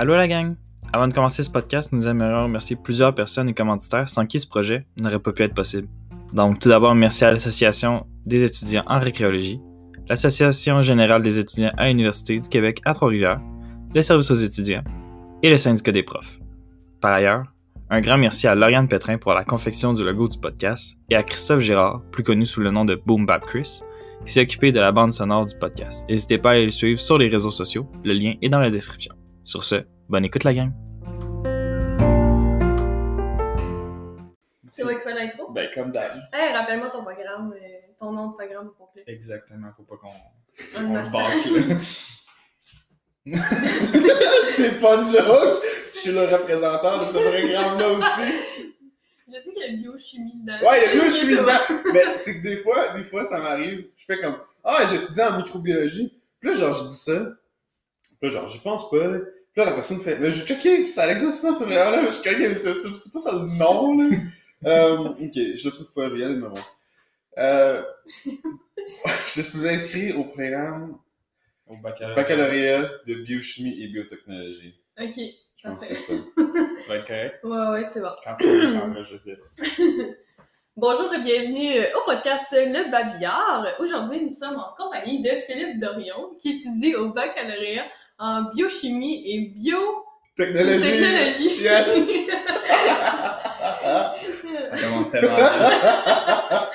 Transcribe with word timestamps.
Allô 0.00 0.14
la 0.14 0.28
gang! 0.28 0.54
Avant 0.92 1.08
de 1.08 1.12
commencer 1.12 1.42
ce 1.42 1.50
podcast, 1.50 1.90
nous 1.90 2.06
aimerions 2.06 2.44
remercier 2.44 2.76
plusieurs 2.76 3.12
personnes 3.12 3.48
et 3.48 3.52
commanditaires 3.52 4.08
sans 4.08 4.26
qui 4.26 4.38
ce 4.38 4.46
projet 4.46 4.86
n'aurait 4.96 5.18
pas 5.18 5.32
pu 5.32 5.42
être 5.42 5.54
possible. 5.54 5.88
Donc, 6.34 6.60
tout 6.60 6.68
d'abord, 6.68 6.94
merci 6.94 7.24
à 7.24 7.32
l'Association 7.32 8.06
des 8.24 8.44
étudiants 8.44 8.84
en 8.86 9.00
récréologie, 9.00 9.60
l'Association 10.08 10.82
générale 10.82 11.20
des 11.20 11.40
étudiants 11.40 11.72
à 11.76 11.88
l'Université 11.88 12.38
du 12.38 12.48
Québec 12.48 12.80
à 12.84 12.94
Trois-Rivières, 12.94 13.40
le 13.92 14.00
service 14.00 14.30
aux 14.30 14.36
étudiants 14.36 14.84
et 15.42 15.50
le 15.50 15.58
syndicat 15.58 15.90
des 15.90 16.04
profs. 16.04 16.38
Par 17.00 17.14
ailleurs, 17.14 17.46
un 17.90 18.00
grand 18.00 18.18
merci 18.18 18.46
à 18.46 18.54
Lauriane 18.54 18.86
Pétrin 18.86 19.18
pour 19.18 19.32
la 19.32 19.42
confection 19.42 19.94
du 19.94 20.04
logo 20.04 20.28
du 20.28 20.38
podcast 20.38 20.96
et 21.10 21.16
à 21.16 21.24
Christophe 21.24 21.58
Girard, 21.58 22.04
plus 22.12 22.22
connu 22.22 22.46
sous 22.46 22.60
le 22.60 22.70
nom 22.70 22.84
de 22.84 22.94
Boom 22.94 23.26
Bap 23.26 23.44
Chris, 23.46 23.80
qui 24.24 24.32
s'est 24.32 24.42
occupé 24.42 24.70
de 24.70 24.78
la 24.78 24.92
bande 24.92 25.10
sonore 25.10 25.46
du 25.46 25.58
podcast. 25.58 26.08
N'hésitez 26.08 26.38
pas 26.38 26.50
à 26.50 26.52
aller 26.52 26.66
le 26.66 26.70
suivre 26.70 27.00
sur 27.00 27.18
les 27.18 27.26
réseaux 27.26 27.50
sociaux, 27.50 27.90
le 28.04 28.12
lien 28.12 28.34
est 28.40 28.48
dans 28.48 28.60
la 28.60 28.70
description. 28.70 29.12
Sur 29.48 29.64
ce, 29.64 29.76
bonne 30.10 30.26
écoute 30.26 30.44
la 30.44 30.52
gang! 30.52 30.70
C'est 34.70 34.84
moi 34.84 34.94
qui 34.94 35.00
fais 35.00 35.14
l'intro? 35.14 35.50
Ben, 35.52 35.70
comme 35.74 35.90
d'hab. 35.90 36.20
Hey, 36.34 36.52
rappelle-moi 36.52 36.90
ton 36.90 37.02
programme, 37.02 37.54
euh, 37.54 37.66
ton 37.98 38.12
nom 38.12 38.32
de 38.32 38.34
programme 38.34 38.66
au 38.66 38.72
complet. 38.72 39.04
Exactement, 39.06 39.68
faut 39.74 39.84
pas 39.84 39.96
qu'on 39.96 40.10
on 40.76 40.92
le 40.92 40.98
là. 41.64 41.80
c'est 44.50 44.78
pas 44.82 44.96
une 44.96 45.06
joke. 45.06 45.64
Je 45.94 45.98
suis 45.98 46.12
le 46.12 46.24
représentant 46.24 46.98
de 46.98 47.04
ce 47.04 47.12
programme-là 47.12 47.88
aussi. 47.92 48.30
Je 49.28 49.40
sais 49.40 49.54
qu'il 49.54 49.62
y 49.62 49.64
a 49.64 49.76
biochimie 49.78 50.42
dedans. 50.42 50.60
Ouais, 50.60 50.92
il 50.92 50.98
y 50.98 51.00
a 51.00 51.06
je 51.06 51.10
suis 51.10 51.34
dedans. 51.34 51.92
Mais 51.94 52.18
c'est 52.18 52.36
que 52.36 52.42
des 52.42 52.58
fois, 52.58 52.88
des 52.88 53.04
fois, 53.04 53.24
ça 53.24 53.38
m'arrive. 53.38 53.86
Je 53.96 54.04
fais 54.04 54.20
comme, 54.20 54.36
ah, 54.62 54.86
j'étudie 54.90 55.22
en 55.22 55.38
microbiologie. 55.38 56.20
Puis 56.38 56.50
là, 56.50 56.54
genre, 56.54 56.74
je 56.74 56.84
dis 56.88 56.98
ça. 56.98 57.32
Puis 58.20 58.28
là, 58.28 58.28
genre, 58.28 58.46
j'y 58.46 58.58
pense 58.58 58.90
pas, 58.90 59.06
là. 59.06 59.20
Là, 59.58 59.64
la 59.64 59.72
personne 59.72 59.98
fait, 59.98 60.16
mais 60.20 60.30
j'ai 60.30 60.44
checké, 60.46 60.76
puis 60.76 60.88
ça 60.88 61.10
existe 61.10 61.42
pas, 61.42 61.52
ce 61.52 61.64
programme-là. 61.64 62.02
Mais 62.02 62.12
je 62.12 62.14
suis 62.14 62.82
comme, 62.82 62.94
c'est 62.94 63.12
pas 63.12 63.18
ça 63.18 63.32
le 63.32 63.40
nom, 63.58 63.98
là. 63.98 64.16
euh, 64.66 65.08
ok, 65.08 65.32
je 65.34 65.64
le 65.64 65.70
trouve 65.72 65.92
pas, 65.92 66.08
je 66.08 66.14
vais 66.14 66.20
y 66.20 66.22
aller 66.22 66.36
de 66.36 66.40
me 66.40 66.46
voir. 66.46 66.78
Euh, 67.38 67.82
je 69.34 69.42
suis 69.42 69.68
inscrit 69.68 70.12
au 70.12 70.22
programme 70.26 70.96
Au 71.66 71.76
baccalauréat. 71.76 72.14
baccalauréat 72.14 72.88
de 73.04 73.14
biochimie 73.14 73.82
et 73.82 73.88
biotechnologie. 73.88 74.80
Ok, 74.96 75.14
Je 75.16 75.68
pense 75.68 75.80
que 75.80 75.86
c'est 75.86 75.96
ça. 75.96 76.14
Tu 76.36 76.88
vas 76.88 76.94
être 76.94 77.06
correct? 77.08 77.40
Ouais, 77.42 77.80
ouais, 77.80 77.88
c'est 77.92 78.00
bon. 78.00 78.12
quand 78.22 78.36
tu 78.38 78.68
s'enregistrer. 78.68 79.38
Bonjour 80.76 81.12
et 81.12 81.20
bienvenue 81.20 81.84
au 81.96 82.04
podcast 82.06 82.52
Le 82.52 82.88
Babillard. 82.92 83.66
Aujourd'hui, 83.80 84.20
nous 84.20 84.30
sommes 84.30 84.54
en 84.54 84.72
compagnie 84.76 85.20
de 85.20 85.30
Philippe 85.48 85.80
Dorion, 85.80 86.36
qui 86.40 86.50
étudie 86.50 86.94
au 86.94 87.12
baccalauréat 87.12 87.82
en 88.18 88.42
biochimie 88.50 89.22
et 89.26 89.40
biotechnologie. 89.56 90.80
Technologie. 90.90 91.60
Yes. 91.60 92.08
Ça 94.70 94.76
commence 94.82 95.10
tellement 95.10 95.36
bien. 95.36 95.50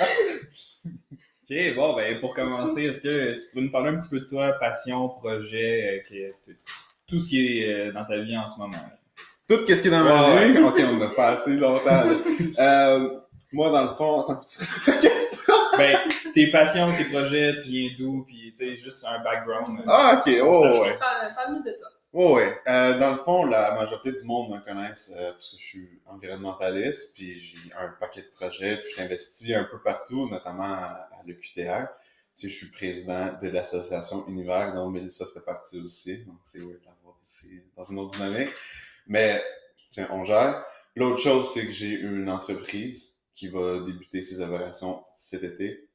Ok, 1.51 1.75
bon, 1.75 1.93
ben, 1.95 2.19
pour 2.21 2.33
commencer, 2.33 2.83
est-ce 2.85 3.01
que 3.01 3.33
tu 3.33 3.47
pourrais 3.51 3.63
nous 3.65 3.71
parler 3.71 3.89
un 3.89 3.99
petit 3.99 4.09
peu 4.09 4.21
de 4.21 4.25
toi, 4.25 4.53
passion, 4.61 5.09
projet, 5.09 6.01
euh, 6.09 6.31
que- 6.47 6.53
tout 7.05 7.19
ce 7.19 7.27
qui 7.27 7.59
est 7.59 7.67
euh, 7.71 7.91
dans 7.91 8.05
ta 8.05 8.17
vie 8.19 8.35
en 8.37 8.47
ce 8.47 8.57
moment? 8.59 8.71
là? 8.77 8.97
Tout 9.47 9.67
ce 9.67 9.81
qui 9.81 9.89
est 9.89 9.91
dans 9.91 10.03
ma 10.05 10.45
vie. 10.47 10.57
Ok, 10.59 10.79
on 10.79 11.01
a 11.01 11.09
pas 11.09 11.31
assez 11.31 11.51
longtemps. 11.57 12.03
Euh, 12.59 13.09
moi, 13.51 13.69
dans 13.71 13.83
le 13.83 13.89
fond, 13.95 14.21
attends, 14.21 14.39
tu 14.41 14.59
répètes 14.63 14.85
ta 15.01 15.07
question. 15.09 15.42
Ben, 15.77 15.99
tes 16.33 16.51
passions, 16.51 16.91
tes 16.95 17.05
projets, 17.05 17.55
tu 17.55 17.69
viens 17.69 17.89
d'où, 17.97 18.23
puis 18.27 18.51
tu 18.55 18.65
sais, 18.65 18.77
juste 18.77 19.05
un 19.05 19.19
background. 19.23 19.79
euh, 19.79 19.83
Ah, 19.87 20.21
ok, 20.25 20.33
oh, 20.43 20.63
Ça, 20.63 20.81
ouais. 20.81 20.97
Parle- 20.99 21.33
Parle-nous 21.35 21.63
de 21.63 21.71
toi. 21.71 21.89
Oh, 22.15 22.35
ouais. 22.35 22.55
Euh, 22.67 22.99
dans 22.99 23.09
le 23.11 23.17
fond, 23.17 23.45
la 23.45 23.73
majorité 23.73 24.11
du 24.11 24.23
monde 24.25 24.51
me 24.53 24.59
connaissent 24.63 25.11
euh, 25.17 25.31
parce 25.31 25.49
que 25.49 25.57
je 25.57 25.63
suis 25.63 25.89
environnementaliste, 26.05 27.13
puis 27.15 27.39
j'ai 27.39 27.57
un 27.73 27.89
paquet 27.99 28.21
de 28.21 28.27
projets, 28.35 28.77
puis 28.77 28.91
je 28.91 28.95
t'investis 28.97 29.55
un 29.55 29.63
peu 29.63 29.79
partout, 29.81 30.29
notamment 30.29 30.63
à, 30.73 31.09
à 31.11 31.23
l'EQTR. 31.25 31.87
Tu 32.35 32.41
sais, 32.41 32.49
je 32.49 32.55
suis 32.55 32.69
président 32.71 33.37
de 33.41 33.49
l'association 33.49 34.27
Univers, 34.27 34.73
dont 34.75 34.89
Mélissa 34.89 35.25
fait 35.33 35.41
partie 35.41 35.79
aussi, 35.79 36.19
donc 36.25 36.37
c'est 36.43 36.59
weird 36.59 36.79
d'avoir 36.81 37.15
ici 37.23 37.61
dans 37.75 37.83
une 37.83 37.99
autre 37.99 38.11
dynamique. 38.15 38.49
Mais, 39.07 39.41
tiens, 39.89 40.07
on 40.11 40.23
gère. 40.23 40.63
L'autre 40.95 41.19
chose, 41.19 41.51
c'est 41.53 41.65
que 41.65 41.71
j'ai 41.71 41.89
une 41.91 42.29
entreprise 42.29 43.12
qui 43.33 43.47
va 43.47 43.79
débuter 43.81 44.21
ses 44.21 44.41
opérations 44.41 45.03
cet 45.13 45.43
été. 45.43 45.87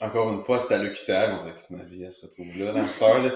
Encore 0.00 0.30
une 0.32 0.42
fois, 0.44 0.58
c'est 0.58 0.74
à 0.74 0.78
l'EQTR, 0.82 1.32
on 1.32 1.36
dirait 1.36 1.54
que 1.54 1.60
toute 1.60 1.70
ma 1.70 1.84
vie, 1.84 2.02
elle 2.02 2.12
se 2.12 2.26
retrouve 2.26 2.46
là, 2.58 2.72
dans 2.72 2.82
le 2.82 2.88
star, 2.88 3.18
là. 3.22 3.32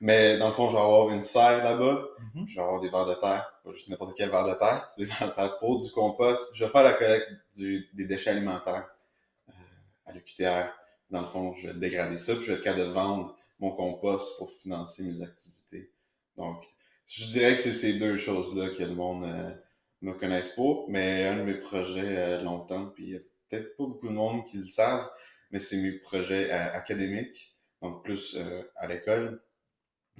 Mais 0.00 0.38
dans 0.38 0.48
le 0.48 0.52
fond, 0.52 0.68
je 0.68 0.74
vais 0.76 0.82
avoir 0.82 1.08
une 1.10 1.22
serre 1.22 1.64
là-bas, 1.64 2.04
Mhm. 2.34 2.46
je 2.46 2.54
vais 2.56 2.60
avoir 2.60 2.80
des 2.80 2.90
verres 2.90 3.06
de 3.06 3.14
terre, 3.14 3.52
pas 3.64 3.72
juste 3.72 3.88
n'importe 3.88 4.16
quel 4.16 4.30
verre 4.30 4.46
de 4.46 4.54
terre, 4.54 4.86
c'est 4.94 5.02
des 5.04 5.10
verres 5.10 5.30
de 5.30 5.34
terre 5.34 5.58
pour 5.58 5.78
du 5.82 5.90
compost. 5.90 6.50
Je 6.54 6.64
vais 6.64 6.70
faire 6.70 6.82
la 6.82 6.92
collecte 6.92 7.28
du- 7.56 7.88
des 7.94 8.04
déchets 8.06 8.30
alimentaires 8.30 8.86
euh, 9.48 9.52
à 10.06 10.12
l'EQTR. 10.12 10.68
Dans 11.10 11.20
le 11.20 11.26
fond, 11.26 11.54
je 11.54 11.68
vais 11.68 11.74
dégrader 11.74 12.18
ça, 12.18 12.34
puis 12.34 12.44
je 12.44 12.52
vais 12.52 12.58
être 12.58 12.64
capable 12.64 12.88
de 12.88 12.92
vendre 12.92 13.36
mon 13.60 13.70
compost 13.70 14.36
pour 14.38 14.50
financer 14.52 15.04
mes 15.04 15.22
activités. 15.22 15.90
Donc, 16.36 16.62
je 17.06 17.24
dirais 17.26 17.54
que 17.54 17.60
c'est 17.60 17.72
ces 17.72 17.94
deux 17.98 18.18
choses-là 18.18 18.70
que 18.70 18.82
le 18.82 18.94
monde 18.94 19.24
euh, 19.24 19.54
me 20.04 20.12
connaisse 20.14 20.48
pas, 20.48 20.84
mais 20.88 21.24
un 21.26 21.38
de 21.38 21.42
mes 21.42 21.54
projets 21.54 22.16
euh, 22.18 22.42
longtemps, 22.42 22.86
puis 22.86 23.04
il 23.04 23.10
y 23.10 23.16
a 23.16 23.20
peut-être 23.48 23.76
pas 23.76 23.84
beaucoup 23.84 24.08
de 24.08 24.12
monde 24.14 24.44
qui 24.44 24.58
le 24.58 24.64
savent, 24.64 25.08
mais 25.50 25.58
c'est 25.58 25.76
mes 25.78 25.92
projets 25.92 26.50
euh, 26.52 26.72
académiques, 26.72 27.56
donc 27.82 28.04
plus 28.04 28.36
euh, 28.36 28.62
à 28.76 28.86
l'école. 28.86 29.42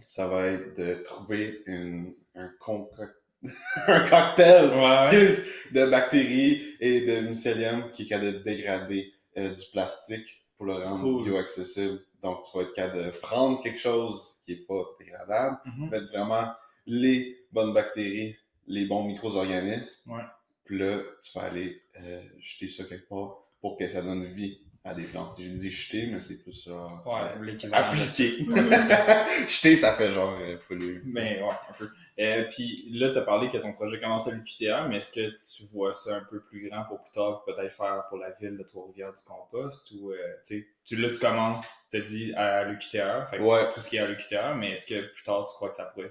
Ça 0.06 0.26
va 0.26 0.46
être 0.46 0.76
de 0.76 0.94
trouver 1.02 1.62
une, 1.66 2.14
un, 2.34 2.50
un 3.86 4.00
cocktail 4.08 4.70
Ouais. 4.70 4.96
excuse, 4.96 5.44
de 5.72 5.86
bactéries 5.86 6.76
et 6.80 7.00
de 7.02 7.20
mycélium 7.28 7.90
qui 7.90 8.02
est 8.02 8.06
capable 8.06 8.32
de 8.34 8.38
dégrader 8.38 9.12
euh, 9.36 9.50
du 9.50 9.62
plastique 9.72 10.44
pour 10.56 10.66
le 10.66 10.74
rendre 10.74 11.02
Cool. 11.02 11.24
bioaccessible. 11.24 12.00
Donc, 12.22 12.42
tu 12.50 12.56
vas 12.56 12.64
être 12.64 12.72
capable 12.72 13.04
de 13.06 13.10
prendre 13.18 13.60
quelque 13.62 13.80
chose 13.80 14.40
qui 14.42 14.52
est 14.52 14.66
pas 14.66 14.82
dégradable, 14.98 15.58
Mhm. 15.66 15.90
mettre 15.90 16.08
vraiment 16.08 16.48
les 16.86 17.36
bonnes 17.52 17.72
bactéries, 17.74 18.36
les 18.66 18.86
bons 18.86 19.04
micro-organismes. 19.04 20.12
Ouais. 20.12 20.22
Puis 20.64 20.78
là, 20.78 20.98
tu 21.22 21.38
vas 21.38 21.44
aller 21.46 21.82
euh, 22.00 22.22
jeter 22.38 22.68
ça 22.68 22.84
quelque 22.84 23.08
part 23.08 23.42
pour 23.60 23.76
que 23.76 23.86
ça 23.86 24.02
donne 24.02 24.24
vie 24.26 24.60
à 24.86 24.92
des 24.94 25.04
plantes. 25.04 25.34
J'ai 25.38 25.48
dit 25.48 25.70
jeter, 25.70 26.06
mais 26.08 26.20
c'est 26.20 26.42
plus 26.42 26.64
genre 26.64 27.02
Ouais, 27.06 27.20
euh, 27.42 27.68
appliquer. 27.72 28.44
Ouais, 28.46 28.66
c'est 28.66 28.78
ça. 28.80 29.26
jeter, 29.46 29.76
ça 29.76 29.92
fait 29.94 30.12
genre 30.12 30.36
euh, 30.40 30.58
polluer. 30.68 31.00
Ben 31.04 31.42
ouais, 31.42 31.48
un 31.48 31.72
peu. 31.72 31.88
Euh, 32.18 32.44
puis 32.50 32.86
là, 32.90 33.10
tu 33.10 33.18
as 33.18 33.22
parlé 33.22 33.48
que 33.48 33.56
ton 33.56 33.72
projet 33.72 33.98
commence 33.98 34.28
à 34.28 34.32
l'UQTR, 34.32 34.86
mais 34.88 34.98
est-ce 34.98 35.12
que 35.12 35.30
tu 35.42 35.64
vois 35.72 35.94
ça 35.94 36.16
un 36.16 36.24
peu 36.24 36.40
plus 36.40 36.68
grand 36.68 36.84
pour 36.84 37.00
plus 37.02 37.12
tard, 37.12 37.44
peut-être 37.44 37.72
faire 37.72 38.04
pour 38.10 38.18
la 38.18 38.30
ville 38.32 38.56
de 38.58 38.62
Trois-Rivières 38.62 39.12
du 39.14 39.22
compost 39.24 39.90
ou, 39.92 40.10
euh, 40.12 40.16
tu 40.46 40.68
sais, 40.84 40.96
là, 40.96 41.08
tu 41.10 41.18
commences, 41.18 41.88
tu 41.90 42.00
dit 42.02 42.34
à 42.34 42.64
l'UQTR, 42.64 43.28
fait 43.30 43.38
que 43.38 43.42
Ouais. 43.42 43.70
tout 43.72 43.80
ce 43.80 43.88
qui 43.88 43.96
est 43.96 44.00
à 44.00 44.06
l'UQTR, 44.06 44.54
mais 44.54 44.72
est-ce 44.72 44.86
que 44.86 45.00
plus 45.12 45.24
tard, 45.24 45.46
tu 45.48 45.54
crois 45.54 45.70
que 45.70 45.76
ça 45.76 45.86
pourrait 45.86 46.08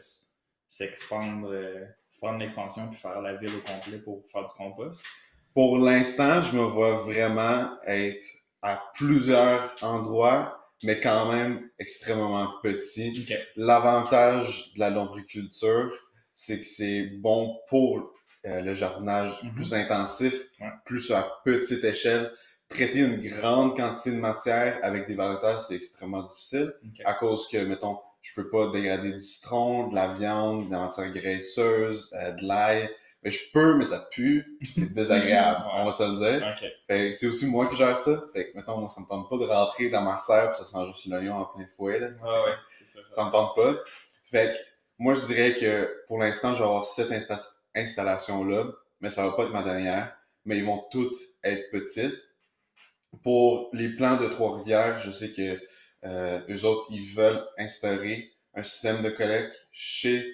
s'expandre, 0.67 1.49
euh, 1.51 1.85
prendre 2.23 2.39
l'expansion 2.39 2.87
puis 2.87 2.97
faire 2.97 3.21
la 3.21 3.35
ville 3.35 3.51
au 3.55 3.59
complet 3.71 3.97
pour 3.97 4.23
faire 4.31 4.45
du 4.45 4.53
compost? 4.53 5.03
Pour 5.53 5.77
l'instant, 5.77 6.41
je 6.41 6.55
me 6.55 6.63
vois 6.63 6.95
vraiment 6.97 7.77
être 7.85 8.25
à 8.61 8.81
plusieurs 8.95 9.75
endroits, 9.81 10.71
mais 10.83 10.99
quand 11.01 11.31
même 11.31 11.69
extrêmement 11.77 12.47
petit. 12.63 13.27
L'avantage 13.57 14.73
de 14.73 14.79
la 14.79 14.89
lombriculture, 14.89 15.91
c'est 16.33 16.59
que 16.59 16.65
c'est 16.65 17.03
bon 17.21 17.59
pour 17.67 18.11
euh, 18.45 18.61
le 18.61 18.73
jardinage 18.73 19.31
Mhm. 19.43 19.55
plus 19.55 19.73
intensif, 19.73 20.33
Ouais. 20.59 20.67
plus 20.85 21.11
à 21.11 21.21
petite 21.45 21.83
échelle. 21.83 22.31
Traiter 22.69 22.99
une 22.99 23.21
grande 23.21 23.75
quantité 23.77 24.11
de 24.11 24.19
matière 24.19 24.79
avec 24.81 25.07
des 25.07 25.15
variétés, 25.15 25.59
c'est 25.59 25.75
extrêmement 25.75 26.23
difficile 26.23 26.73
à 27.05 27.13
cause 27.13 27.47
que, 27.49 27.57
mettons, 27.65 27.99
je 28.23 28.33
peux 28.33 28.49
pas 28.49 28.69
dégrader 28.69 29.11
du 29.11 29.19
citron, 29.19 29.89
de 29.89 29.95
la 29.95 30.15
viande, 30.15 30.67
de 30.67 30.71
la 30.71 30.79
matière 30.79 31.11
graisseuse, 31.11 32.09
euh, 32.13 32.31
de 32.31 32.45
l'ail. 32.47 32.89
Mais 33.23 33.31
je 33.31 33.39
peux, 33.53 33.77
mais 33.77 33.85
ça 33.85 34.05
pue, 34.11 34.57
c'est 34.65 34.93
désagréable, 34.95 35.63
on 35.75 35.85
va 35.85 35.91
se 35.93 36.03
le 36.03 36.17
dire. 36.17 36.47
Ok. 36.47 36.69
Fait 36.87 37.09
que 37.09 37.13
c'est 37.13 37.27
aussi 37.27 37.45
moi 37.45 37.67
qui 37.67 37.77
gère 37.77 37.97
ça. 37.97 38.21
Fait 38.33 38.51
que, 38.51 38.57
mettons, 38.57 38.77
moi, 38.77 38.89
ça 38.89 38.99
me 39.01 39.05
tente 39.05 39.29
pas 39.29 39.37
de 39.37 39.45
rentrer 39.45 39.89
dans 39.89 40.01
ma 40.01 40.19
serre 40.19 40.51
pis 40.51 40.57
ça 40.57 40.65
sent 40.65 40.85
juste 40.87 41.05
l'oignon 41.05 41.35
en 41.35 41.45
plein 41.45 41.65
fouet, 41.77 41.99
là. 41.99 42.09
Ah 42.21 42.43
ouais, 42.45 42.55
c'est 42.71 42.87
ça. 42.87 42.99
Ça 43.11 43.25
me 43.25 43.31
tente 43.31 43.55
pas. 43.55 43.75
Fait 44.25 44.49
que, 44.51 44.55
moi, 44.97 45.13
je 45.13 45.25
dirais 45.25 45.55
que, 45.55 46.03
pour 46.07 46.17
l'instant, 46.17 46.53
je 46.53 46.59
vais 46.59 46.65
avoir 46.65 46.85
cette 46.85 47.11
insta- 47.11 47.47
installation-là, 47.75 48.65
mais 48.99 49.09
ça 49.09 49.25
va 49.25 49.33
pas 49.35 49.43
être 49.43 49.51
ma 49.53 49.63
dernière. 49.63 50.17
Mais 50.45 50.57
ils 50.57 50.65
vont 50.65 50.83
toutes 50.91 51.15
être 51.43 51.71
petites. 51.71 52.27
Pour 53.21 53.69
les 53.73 53.89
plans 53.89 54.17
de 54.17 54.27
Trois-Rivières, 54.27 54.99
je 54.99 55.11
sais 55.11 55.31
que, 55.31 55.61
euh, 56.05 56.39
eux 56.49 56.65
autres, 56.65 56.87
ils 56.91 57.03
veulent 57.13 57.43
instaurer 57.57 58.31
un 58.55 58.63
système 58.63 59.01
de 59.01 59.09
collecte 59.09 59.67
chez, 59.71 60.25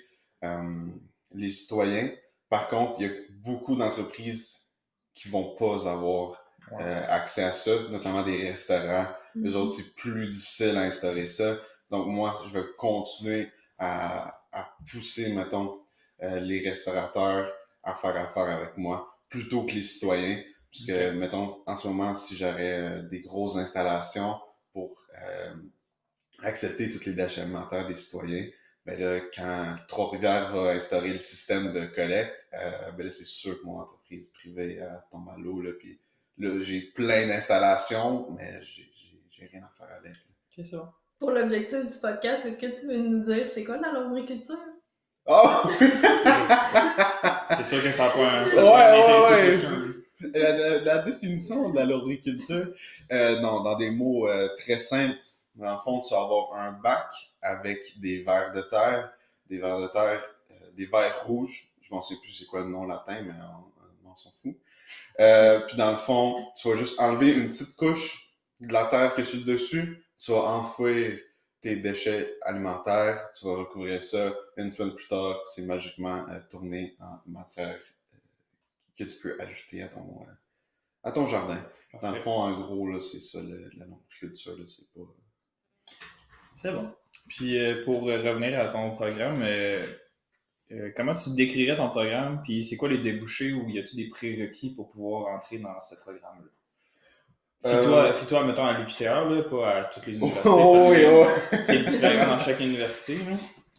euh, 0.44 0.88
les 1.33 1.51
citoyens. 1.51 2.12
Par 2.50 2.68
contre, 2.69 2.98
il 3.00 3.07
y 3.07 3.10
a 3.10 3.13
beaucoup 3.31 3.75
d'entreprises 3.75 4.69
qui 5.13 5.30
vont 5.30 5.56
pas 5.56 5.88
avoir 5.89 6.44
Ouais. 6.71 6.83
euh, 6.83 7.06
accès 7.07 7.44
à 7.44 7.54
ça, 7.54 7.71
notamment 7.89 8.21
des 8.24 8.48
restaurants. 8.50 9.07
Mhm. 9.36 9.48
Eux 9.48 9.56
autres, 9.56 9.74
c'est 9.74 9.95
plus 9.95 10.27
difficile 10.30 10.77
à 10.77 10.81
instaurer 10.81 11.25
ça. 11.27 11.57
Donc, 11.89 12.07
moi, 12.07 12.39
je 12.45 12.60
vais 12.60 12.65
continuer 12.77 13.51
à, 13.80 14.39
à 14.51 14.69
pousser, 14.92 15.33
mettons, 15.33 15.81
euh, 16.22 16.39
les 16.39 16.60
restaurateurs 16.68 17.51
à 17.83 17.95
faire 17.95 18.15
affaire 18.18 18.44
avec 18.50 18.77
moi 18.77 19.18
plutôt 19.30 19.63
que 19.65 19.72
les 19.72 19.83
citoyens. 19.83 20.44
Puisque, 20.72 20.92
Ok. 20.92 21.15
mettons, 21.15 21.63
en 21.65 21.75
ce 21.75 21.88
moment, 21.88 22.13
si 22.13 22.38
j'aurais 22.38 22.80
euh, 22.80 23.01
des 23.10 23.22
grosses 23.22 23.56
installations 23.56 24.36
pour 24.74 25.06
euh, 25.21 25.54
accepter 26.44 26.89
toutes 26.89 27.06
les 27.06 27.13
déchets 27.13 27.42
alimentaires 27.42 27.88
des 27.88 27.95
citoyens, 27.95 28.45
ben 28.86 29.00
là, 29.00 29.19
quand 29.36 29.75
Trois-Rivières 29.88 30.51
va 30.54 30.71
instaurer 30.71 31.12
le 31.13 31.18
système 31.19 31.74
de 31.74 31.86
collecte, 31.86 32.48
euh, 32.54 32.92
ben 32.92 33.04
là, 33.06 33.12
c'est 33.12 33.24
sûr 33.25 33.60
que 33.60 33.66
mon 33.66 33.80
entreprise 33.80 34.27
privée 34.30 34.80
euh, 34.81 34.88
tombe 35.12 35.30
à 35.30 35.38
l'eau, 35.38 35.62
là, 35.62 35.71
puis 35.77 36.00
là, 36.38 36.60
j'ai 36.62 36.81
plein 36.81 37.27
d'installations, 37.27 38.31
mais 38.31 38.62
j'ai- 38.62 38.89
j'ai 38.95 39.10
j'ai 39.31 39.45
rien 39.45 39.63
à 39.63 39.69
faire 39.77 39.95
avec. 39.98 40.13
c'est 40.56 40.75
bon. 40.75 40.88
Pour 41.18 41.31
l'objectif 41.31 41.86
du 41.86 41.98
podcast, 42.01 42.45
est-ce 42.45 42.57
que 42.57 42.68
tu 42.80 42.86
veux 42.88 42.98
nous 42.98 43.24
dire 43.24 43.48
c'est 43.48 43.63
quoi 43.63 43.77
dans 43.77 43.92
l'ombriculture? 43.94 44.57
Oh! 45.25 45.50
C'est 47.57 47.65
sûr 47.65 47.83
que 47.83 47.92
ça 47.92 48.06
n'a 48.06 48.10
pas 48.12 48.31
un. 48.31 48.44
Ouais, 48.45 48.50
ça 48.50 48.63
ouais, 48.63 49.68
ouais. 49.68 49.88
Qu'un- 50.19 50.83
La, 50.83 51.00
définition 51.00 51.69
de 51.71 51.75
la 51.77 51.86
euh, 53.12 53.39
non, 53.42 53.62
dans 53.63 53.77
des 53.77 53.89
mots 53.92 54.27
euh, 54.27 54.50
très 54.57 54.80
simples, 54.80 55.18
dans 55.56 55.74
le 55.74 55.80
fond, 55.80 56.00
tu 56.00 56.13
vas 56.13 56.21
avoir 56.21 56.54
un 56.56 56.71
bac 56.74 57.12
avec 57.42 58.00
des 58.00 58.24
vers 58.24 58.54
de 58.54 58.62
terre, 58.62 59.12
des 59.50 59.57
vers 59.57 59.80
de 59.80 59.88
terre, 59.88 60.24
euh, 60.51 60.56
des 60.75 60.86
vers 60.86 61.24
rouges. 61.25 61.68
Je 61.81 61.94
m'en 61.94 62.01
sais 62.01 62.16
plus 62.21 62.31
c'est 62.31 62.45
quoi 62.45 62.62
le 62.62 62.69
nom 62.69 62.86
latin, 62.86 63.21
mais 63.24 63.33
on, 64.06 64.10
on 64.10 64.16
s'en 64.16 64.31
fout. 64.31 64.56
Euh, 65.19 65.60
puis 65.62 65.77
dans 65.77 65.92
le 65.92 65.98
fond, 65.98 66.48
tu 66.60 66.69
vas 66.69 66.77
juste 66.77 67.00
enlever 67.00 67.30
une 67.31 67.48
petite 67.50 67.75
couche 67.75 68.33
de 68.60 68.72
la 68.74 68.86
terre 68.86 69.15
que 69.15 69.24
sur 69.24 69.39
le 69.39 69.45
dessus, 69.45 70.06
tu 70.18 70.31
vas 70.31 70.44
enfouir 70.44 71.19
tes 71.62 71.75
déchets 71.77 72.36
alimentaires, 72.44 73.30
tu 73.38 73.45
vas 73.45 73.57
recouvrir 73.57 74.01
ça, 74.04 74.33
une 74.57 74.72
semaine 74.72 74.95
plus 74.95 75.07
tard, 75.07 75.42
c'est 75.45 75.63
magiquement 75.63 76.25
euh, 76.30 76.39
tourné 76.50 76.95
en 77.01 77.19
matière 77.31 77.77
euh, 77.77 77.99
que 79.00 79.10
tu 79.10 79.18
peux 79.18 79.40
ajouter 79.42 79.81
à 79.84 79.88
ton, 79.88 80.22
euh, 80.22 80.31
à 81.04 81.12
ton 81.12 81.25
jardin. 81.25 81.60
Dans 82.01 82.12
le 82.12 82.18
fond, 82.18 82.31
en 82.34 82.51
gros, 82.60 82.88
là, 82.88 83.00
c'est 83.01 83.19
ça 83.19 83.40
le- 83.42 83.69
la 83.78 83.86
lombriculture, 83.86 84.56
là, 84.57 84.63
c'est 84.68 84.88
pas... 84.94 85.07
C'est 86.54 86.72
bon. 86.72 86.92
Puis 87.28 87.57
euh, 87.57 87.84
pour 87.86 88.01
revenir 88.04 88.60
à 88.60 88.68
ton 88.68 88.92
programme, 88.96 89.42
euh, 89.42 89.81
euh, 90.72 90.92
comment 90.96 91.16
tu 91.16 91.31
décrirais 91.36 91.78
ton 91.78 91.90
programme? 91.90 92.42
Puis 92.44 92.63
c'est 92.63 92.78
quoi 92.78 92.90
les 92.90 93.00
débouchés 93.00 93.54
ou 93.54 93.69
y 93.69 93.80
a-t-il 93.80 94.04
des 94.04 94.10
prérequis 94.10 94.75
pour 94.75 94.90
pouvoir 94.92 95.34
entrer 95.36 95.57
dans 95.57 95.80
ce 95.81 95.96
programme-là? 95.96 96.50
Fie-toi, 98.13 98.46
mettons, 98.46 98.66
à 98.66 98.78
l'UQTR, 98.78 99.30
là, 99.30 99.44
pas 99.44 99.69
à 99.69 99.84
toutes 99.86 100.06
les 100.07 100.18
universités. 100.19 100.50
Oh, 100.50 100.88
oui, 100.92 100.98
oh. 101.07 101.25
C'est 101.63 101.84
différent 101.84 102.28
dans 102.28 102.40
chaque 102.40 102.60
université. 102.60 103.18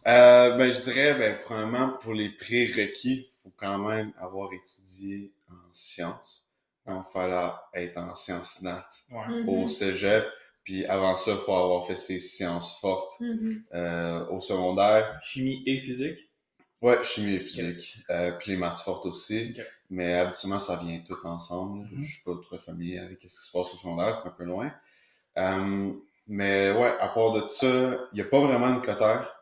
Là. 0.05 0.57
Ben, 0.57 0.73
je 0.73 0.81
dirais, 0.81 1.13
ben, 1.15 1.39
premièrement, 1.43 1.93
pour 2.01 2.13
les 2.13 2.29
prérequis, 2.29 3.30
faut 3.43 3.51
quand 3.57 3.77
même 3.77 4.11
avoir 4.17 4.51
étudié 4.53 5.31
en 5.49 5.73
sciences. 5.73 6.47
Il 6.87 6.93
va 6.93 7.03
falloir 7.03 7.69
être 7.73 7.97
en 7.97 8.15
sciences 8.15 8.61
nat 8.61 8.87
Ouais. 9.11 9.27
Mhm. 9.43 9.49
au 9.49 9.67
cégep. 9.67 10.25
Puis 10.63 10.85
avant 10.85 11.15
ça, 11.15 11.31
il 11.31 11.37
faut 11.37 11.55
avoir 11.55 11.85
fait 11.87 11.95
ses 11.95 12.19
sciences 12.19 12.79
fortes 12.79 13.19
Mhm. 13.19 13.63
euh, 13.73 14.27
au 14.29 14.39
secondaire. 14.41 15.19
Chimie 15.23 15.63
et 15.65 15.77
physique? 15.79 16.29
Ouais, 16.81 17.03
chimie 17.03 17.33
et 17.35 17.39
physique. 17.39 17.97
Euh, 18.09 18.31
puis 18.33 18.51
les 18.51 18.57
maths 18.57 18.79
fortes 18.79 19.05
aussi. 19.05 19.55
Mais 19.89 20.15
habituellement, 20.15 20.59
ça 20.59 20.77
vient 20.77 20.99
tout 21.05 21.17
ensemble. 21.25 21.87
Mhm. 21.91 22.03
Je 22.03 22.11
suis 22.13 22.23
pas 22.23 22.33
trop 22.41 22.57
familier 22.57 22.97
avec 22.99 23.17
ce 23.21 23.27
qui 23.27 23.29
se 23.29 23.51
passe 23.51 23.73
au 23.73 23.77
secondaire, 23.77 24.15
c'est 24.15 24.27
un 24.27 24.31
peu 24.31 24.43
loin. 24.45 24.71
Euh, 25.37 25.93
mais 26.27 26.71
ouais, 26.71 26.97
à 26.99 27.07
part 27.09 27.31
de 27.33 27.47
ça, 27.47 27.67
il 28.11 28.15
n'y 28.15 28.21
a 28.21 28.25
pas 28.25 28.39
vraiment 28.39 28.75
de 28.79 28.85
cotère. 28.85 29.35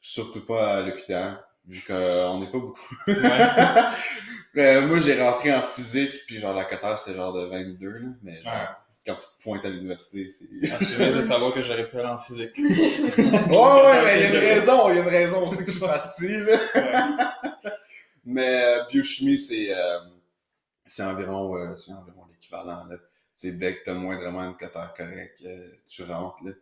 Surtout 0.00 0.44
pas 0.44 0.78
à 0.78 0.82
l'UQTR, 0.82 1.38
vu 1.68 1.82
qu'on 1.86 2.40
n'est 2.40 2.50
pas 2.50 2.58
beaucoup. 2.58 2.80
Ouais. 3.06 3.14
Mais 4.54 4.80
moi, 4.82 5.00
j'ai 5.00 5.20
rentré 5.22 5.54
en 5.54 5.62
physique, 5.62 6.12
puis 6.26 6.38
genre 6.38 6.54
la 6.54 6.64
cotère, 6.64 6.98
c'était 6.98 7.16
genre 7.16 7.32
de 7.32 7.44
22, 7.46 7.88
là. 7.90 8.08
Mais 8.22 8.42
genre, 8.42 8.52
Ouais. 8.52 8.66
quand 9.06 9.14
tu 9.16 9.24
te 9.26 9.42
pointes 9.42 9.64
à 9.64 9.70
l'université, 9.70 10.28
c'est... 10.28 10.46
Ah, 10.70 10.76
c'est 10.78 10.94
vrai 10.96 11.12
de 11.12 11.20
savoir 11.22 11.52
que 11.52 11.62
j'aurais 11.62 11.88
pu 11.88 11.96
aller 11.98 12.08
en 12.08 12.18
physique. 12.18 12.52
Ouais, 12.58 12.66
ouais, 12.66 14.02
mais 14.04 14.16
il 14.16 14.22
y 14.22 14.26
a 14.26 14.30
une 14.30 14.36
raison, 14.36 14.90
il 14.90 14.96
y 14.96 14.98
a 14.98 15.02
une 15.02 15.08
raison 15.08 15.46
aussi 15.48 15.58
que 15.58 15.66
je 15.66 15.70
suis 15.72 15.80
parti, 15.80 16.28
là. 16.28 16.58
Ouais. 16.74 17.70
Mais 18.24 18.62
euh, 18.64 18.84
biochimie, 18.88 19.36
c'est 19.38 19.74
euh, 19.76 19.98
c'est 20.86 21.02
environ, 21.02 21.56
euh, 21.56 21.76
c'est 21.76 21.90
environ 21.92 22.24
l'équivalent. 22.30 22.84
là. 22.84 22.96
C'est 23.34 23.58
dès 23.58 23.78
que 23.78 23.84
t'as 23.84 23.94
moindrement 23.94 24.42
une 24.44 24.56
cotère 24.56 24.94
correcte, 24.96 25.42
euh, 25.44 25.68
tu 25.88 26.04
rentres. 26.04 26.36
Là. 26.44 26.52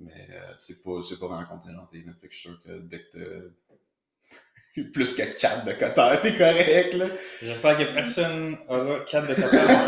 Mais 0.00 0.26
euh, 0.32 0.52
c'est 0.58 0.82
pas, 0.82 1.02
c'est 1.08 1.18
pas 1.20 1.28
vraiment 1.28 1.44
contingenté. 1.46 1.98
Là. 2.04 2.12
Fait 2.20 2.26
que 2.26 2.34
je 2.34 2.38
suis 2.40 2.48
sûr 2.48 2.60
que 2.64 2.78
dès 2.80 3.02
que 3.04 3.10
t'as 3.12 3.28
plus 4.82 5.14
que 5.14 5.22
4 5.22 5.64
de 5.64 5.72
cotère, 5.72 6.20
t'es 6.20 6.34
correct. 6.34 6.94
Là. 6.94 7.06
J'espère 7.42 7.78
que 7.78 7.94
personne 7.94 8.56
aura 8.68 9.04
4 9.04 9.28
de 9.28 9.34
capable 9.34 9.66
dans. 9.68 9.80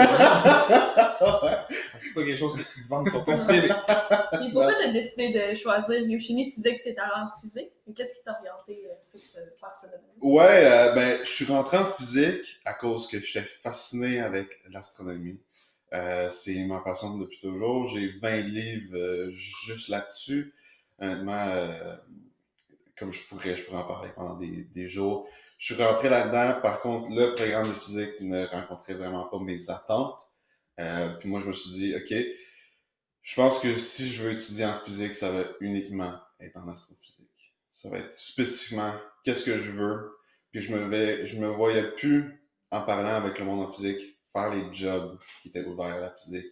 C'est 1.98 2.14
pas 2.14 2.24
quelque 2.24 2.36
chose 2.36 2.56
que 2.56 2.62
tu 2.62 2.84
te 2.84 2.88
vends 2.88 3.04
sur 3.06 3.24
ton 3.24 3.36
CV. 3.36 3.66
Et 3.68 4.52
pourquoi 4.52 4.74
t'as 4.74 4.92
décidé 4.92 5.32
de 5.32 5.54
choisir 5.56 6.04
biochimie? 6.04 6.48
Tu 6.48 6.56
disais 6.56 6.78
que 6.78 6.84
t'étais 6.84 7.00
allé 7.00 7.10
en 7.16 7.40
physique, 7.40 7.72
mais 7.86 7.94
qu'est-ce 7.94 8.18
qui 8.18 8.24
t'a 8.24 8.38
orienté 8.38 8.86
euh, 8.86 8.94
plus 9.10 9.36
euh, 9.36 9.40
vers 9.60 9.76
ce 9.76 9.86
domaine? 9.86 10.00
Ouais, 10.20 10.64
euh, 10.64 10.94
ben, 10.94 11.18
je 11.24 11.30
suis 11.30 11.44
rentré 11.46 11.78
en 11.78 11.86
physique 11.86 12.60
à 12.64 12.74
cause 12.74 13.08
que 13.08 13.20
j'étais 13.20 13.46
fasciné 13.46 14.20
avec 14.20 14.48
l'astronomie. 14.70 15.40
Euh, 15.92 16.30
c'est 16.30 16.64
ma 16.64 16.80
passion 16.80 17.16
depuis 17.18 17.38
toujours. 17.40 17.88
J'ai 17.88 18.12
20 18.20 18.40
livres 18.42 18.96
euh, 18.96 19.30
juste 19.30 19.88
là-dessus. 19.88 20.52
Honnêtement, 20.98 21.46
euh, 21.48 21.96
comme 22.98 23.12
je 23.12 23.22
pourrais, 23.28 23.56
je 23.56 23.64
pourrais 23.64 23.78
en 23.78 23.86
parler 23.86 24.10
pendant 24.14 24.36
des, 24.36 24.64
des 24.64 24.88
jours. 24.88 25.28
Je 25.58 25.74
suis 25.74 25.82
rentré 25.82 26.08
là-dedans. 26.08 26.60
Par 26.60 26.80
contre, 26.80 27.08
le 27.10 27.34
programme 27.34 27.68
de 27.68 27.74
physique 27.74 28.20
ne 28.20 28.46
rencontrait 28.46 28.94
vraiment 28.94 29.26
pas 29.26 29.38
mes 29.38 29.70
attentes. 29.70 30.28
Euh, 30.80 31.08
puis 31.18 31.28
moi, 31.28 31.40
je 31.40 31.46
me 31.46 31.52
suis 31.52 31.70
dit, 31.70 31.94
OK, 31.96 32.14
je 33.22 33.34
pense 33.34 33.58
que 33.58 33.76
si 33.76 34.08
je 34.08 34.22
veux 34.22 34.32
étudier 34.32 34.66
en 34.66 34.74
physique, 34.74 35.14
ça 35.16 35.30
va 35.30 35.44
uniquement 35.60 36.18
être 36.40 36.56
en 36.56 36.68
astrophysique. 36.68 37.54
Ça 37.72 37.88
va 37.88 37.98
être 37.98 38.16
spécifiquement 38.18 38.92
qu'est-ce 39.24 39.44
que 39.44 39.58
je 39.58 39.72
veux. 39.72 40.16
Puis 40.52 40.60
je 40.60 40.74
me 40.74 40.88
vais, 40.88 41.26
je 41.26 41.38
me 41.38 41.48
voyais 41.48 41.90
plus 41.92 42.46
en 42.70 42.82
parlant 42.82 43.14
avec 43.14 43.38
le 43.38 43.44
monde 43.44 43.66
en 43.66 43.72
physique, 43.72 44.00
faire 44.32 44.50
les 44.50 44.72
jobs 44.72 45.18
qui 45.42 45.48
étaient 45.48 45.64
ouverts 45.64 45.96
à 45.96 46.00
la 46.00 46.14
physique. 46.14 46.46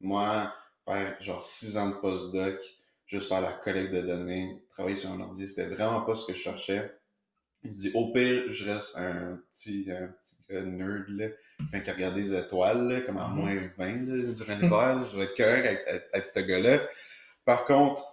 Moi, 0.00 0.52
faire 0.84 1.20
genre 1.20 1.42
six 1.42 1.76
ans 1.76 1.90
de 1.90 1.94
postdoc, 1.94 2.60
juste 3.06 3.28
faire 3.28 3.40
la 3.40 3.52
collecte 3.52 3.92
de 3.92 4.00
données, 4.02 4.62
travailler 4.70 4.96
sur 4.96 5.10
un 5.10 5.20
ordi, 5.20 5.46
c'était 5.48 5.66
vraiment 5.66 6.02
pas 6.02 6.14
ce 6.14 6.26
que 6.26 6.34
je 6.34 6.38
cherchais. 6.40 6.92
Il 7.64 7.74
dit, 7.74 7.90
au 7.94 8.12
pire, 8.12 8.44
je 8.50 8.70
reste 8.70 8.96
un 8.98 9.40
petit, 9.50 9.86
un 9.90 10.08
petit 10.08 10.36
gars 10.50 10.62
nerd, 10.62 11.08
là, 11.08 11.28
enfin, 11.64 11.80
qui 11.80 11.90
regarde 11.90 12.14
des 12.14 12.34
étoiles, 12.34 12.88
là, 12.88 13.00
comme 13.00 13.16
à 13.18 13.28
Mhm. 13.28 13.34
moins 13.36 13.56
20, 13.78 14.06
là, 14.06 14.32
durant 14.32 14.56
l'hiver, 14.58 15.06
je 15.12 15.16
vais 15.18 15.24
être 15.24 15.36
correct 15.36 15.66
avec, 15.66 15.88
avec, 15.88 16.04
avec 16.12 16.26
ce 16.26 16.40
gars-là. 16.40 16.80
Par 17.46 17.64
contre, 17.66 18.04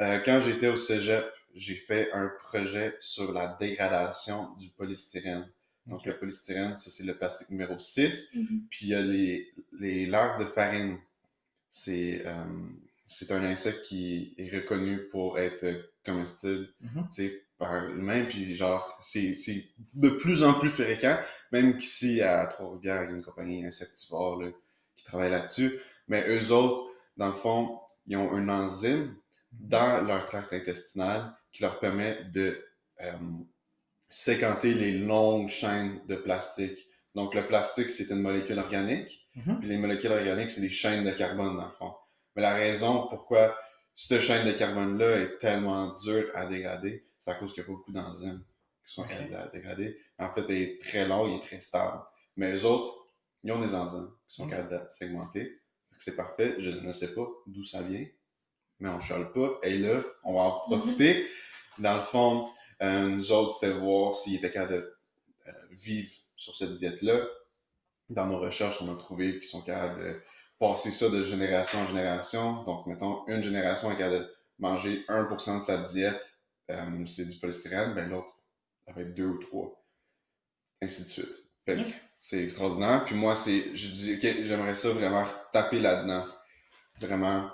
euh, 0.00 0.18
quand 0.24 0.40
j'étais 0.40 0.68
au 0.68 0.76
cégep, 0.76 1.24
j'ai 1.54 1.74
fait 1.74 2.12
un 2.12 2.28
projet 2.40 2.96
sur 3.00 3.32
la 3.32 3.56
dégradation 3.60 4.54
du 4.58 4.68
polystyrène. 4.70 5.48
Donc, 5.86 6.04
le 6.06 6.16
polystyrène, 6.18 6.76
ça, 6.76 6.90
c'est 6.90 7.04
le 7.04 7.16
plastique 7.18 7.50
numéro 7.50 7.78
6. 7.78 8.30
Mhm. 8.34 8.62
Puis, 8.70 8.86
il 8.86 8.88
y 8.90 8.94
a 8.94 9.02
les, 9.02 9.52
les 9.80 10.06
larves 10.06 10.40
de 10.40 10.46
farine. 10.46 10.98
C'est 11.70 12.22
euh, 12.26 12.44
c'est 13.06 13.30
un 13.32 13.44
insecte 13.44 13.82
qui 13.84 14.34
est 14.38 14.54
reconnu 14.54 15.08
pour 15.08 15.38
être 15.38 15.66
comestible 16.04 16.68
Mhm. 16.80 17.08
tu 17.08 17.14
sais, 17.14 17.42
par 17.58 17.86
l'humain, 17.86 18.24
puis 18.24 18.54
genre, 18.54 18.98
c'est 19.00 19.34
c'est 19.34 19.64
de 19.94 20.08
plus 20.10 20.42
en 20.42 20.54
plus 20.54 20.70
fréquent, 20.70 21.16
même 21.52 21.76
qu'ici, 21.76 22.20
à 22.20 22.46
Trois-Rivières, 22.46 23.04
il 23.04 23.10
y 23.10 23.12
a 23.12 23.16
une 23.16 23.22
compagnie 23.22 23.64
insectivore 23.64 24.40
là, 24.42 24.50
qui 24.96 25.04
travaille 25.04 25.30
là-dessus, 25.30 25.78
mais 26.08 26.24
eux 26.28 26.50
autres, 26.52 26.90
dans 27.16 27.28
le 27.28 27.34
fond, 27.34 27.78
ils 28.06 28.16
ont 28.16 28.32
un 28.32 28.48
enzyme 28.48 29.14
dans 29.52 30.02
leur 30.02 30.26
tract 30.26 30.52
intestinal 30.52 31.32
qui 31.52 31.62
leur 31.62 31.78
permet 31.78 32.24
de 32.32 32.64
euh, 33.00 33.12
séquenter 34.08 34.74
les 34.74 34.92
longues 34.98 35.48
chaînes 35.48 36.00
de 36.06 36.16
plastique. 36.16 36.78
Donc, 37.14 37.34
le 37.34 37.46
plastique, 37.46 37.90
c'est 37.90 38.10
une 38.10 38.22
molécule 38.22 38.58
organique, 38.58 39.28
Mhm. 39.36 39.58
puis 39.60 39.68
les 39.68 39.76
molécules 39.78 40.12
organiques, 40.12 40.50
c'est 40.50 40.60
des 40.62 40.68
chaînes 40.70 41.04
de 41.04 41.10
carbone, 41.10 41.56
dans 41.56 41.66
le 41.66 41.72
fond. 41.72 41.92
Mais 42.34 42.42
la 42.42 42.54
raison 42.54 43.06
pourquoi 43.08 43.54
cette 43.94 44.20
chaîne 44.20 44.46
de 44.46 44.52
carbone-là 44.52 45.20
est 45.20 45.38
tellement 45.38 45.92
dure 45.92 46.30
à 46.34 46.46
dégrader, 46.46 47.06
c'est 47.18 47.30
à 47.30 47.34
cause 47.34 47.52
qu'il 47.52 47.62
n'y 47.62 47.66
a 47.66 47.72
pas 47.72 47.76
beaucoup 47.76 47.92
d'enzymes 47.92 48.44
qui 48.86 48.94
sont 48.94 49.04
capables 49.04 49.28
de 49.28 49.34
la 49.34 49.46
dégrader. 49.48 49.98
En 50.18 50.30
fait, 50.30 50.44
elle 50.48 50.56
est 50.56 50.80
très 50.80 51.06
longue 51.06 51.30
et 51.32 51.40
très 51.40 51.60
stable. 51.60 52.02
Mais 52.36 52.52
les 52.52 52.64
autres, 52.64 53.06
ils 53.44 53.52
ont 53.52 53.60
des 53.60 53.74
enzymes 53.74 54.10
qui 54.28 54.34
sont 54.34 54.48
capables 54.48 54.70
de 54.70 54.90
segmenter. 54.90 55.60
C'est 55.98 56.16
parfait. 56.16 56.56
Je 56.58 56.70
ne 56.70 56.92
sais 56.92 57.14
pas 57.14 57.26
d'où 57.46 57.64
ça 57.64 57.82
vient, 57.82 58.04
mais 58.80 58.88
on 58.88 58.96
ne 58.96 59.02
chiale 59.02 59.30
pas. 59.32 59.58
Et 59.62 59.78
là, 59.78 60.02
on 60.24 60.34
va 60.34 60.40
en 60.40 60.60
profiter. 60.66 61.26
Dans 61.78 61.94
le 61.94 62.02
fond, 62.02 62.50
euh, 62.82 63.08
nous 63.08 63.30
autres, 63.30 63.54
c'était 63.54 63.72
voir 63.72 64.14
s'ils 64.14 64.36
étaient 64.36 64.50
capables 64.50 64.72
de 64.72 64.96
euh, 65.48 65.52
vivre 65.70 66.12
sur 66.36 66.54
cette 66.54 66.74
diète-là. 66.74 67.26
Dans 68.08 68.26
nos 68.26 68.38
recherches, 68.38 68.82
on 68.82 68.92
a 68.92 68.96
trouvé 68.96 69.34
qu'ils 69.34 69.44
sont 69.44 69.62
capables 69.62 70.02
de 70.02 70.22
passer 70.62 70.92
ça 70.92 71.08
de 71.08 71.24
génération 71.24 71.80
en 71.80 71.88
génération. 71.88 72.62
Donc, 72.62 72.86
mettons, 72.86 73.26
une 73.26 73.42
génération 73.42 73.90
est 73.90 73.96
capable 73.96 74.20
de 74.20 74.34
manger 74.60 75.04
1% 75.08 75.58
de 75.58 75.60
sa 75.62 75.78
diète, 75.78 76.38
euh, 76.70 77.06
c'est 77.06 77.26
du 77.26 77.36
polystyrène, 77.36 77.94
ben 77.94 78.08
l'autre, 78.08 78.32
être 78.96 79.12
2 79.12 79.24
ou 79.26 79.38
3. 79.38 79.84
ainsi 80.80 81.02
de 81.02 81.08
suite. 81.08 81.34
Fait 81.66 81.74
que 81.76 81.80
Ok. 81.80 81.94
c'est 82.20 82.44
extraordinaire. 82.44 83.04
Puis 83.04 83.16
moi, 83.16 83.34
c'est, 83.34 83.74
je 83.74 83.88
dis, 83.88 84.14
ok, 84.14 84.42
j'aimerais 84.42 84.76
ça 84.76 84.90
vraiment 84.90 85.26
taper 85.52 85.80
là-dedans. 85.80 86.26
Vraiment. 87.00 87.50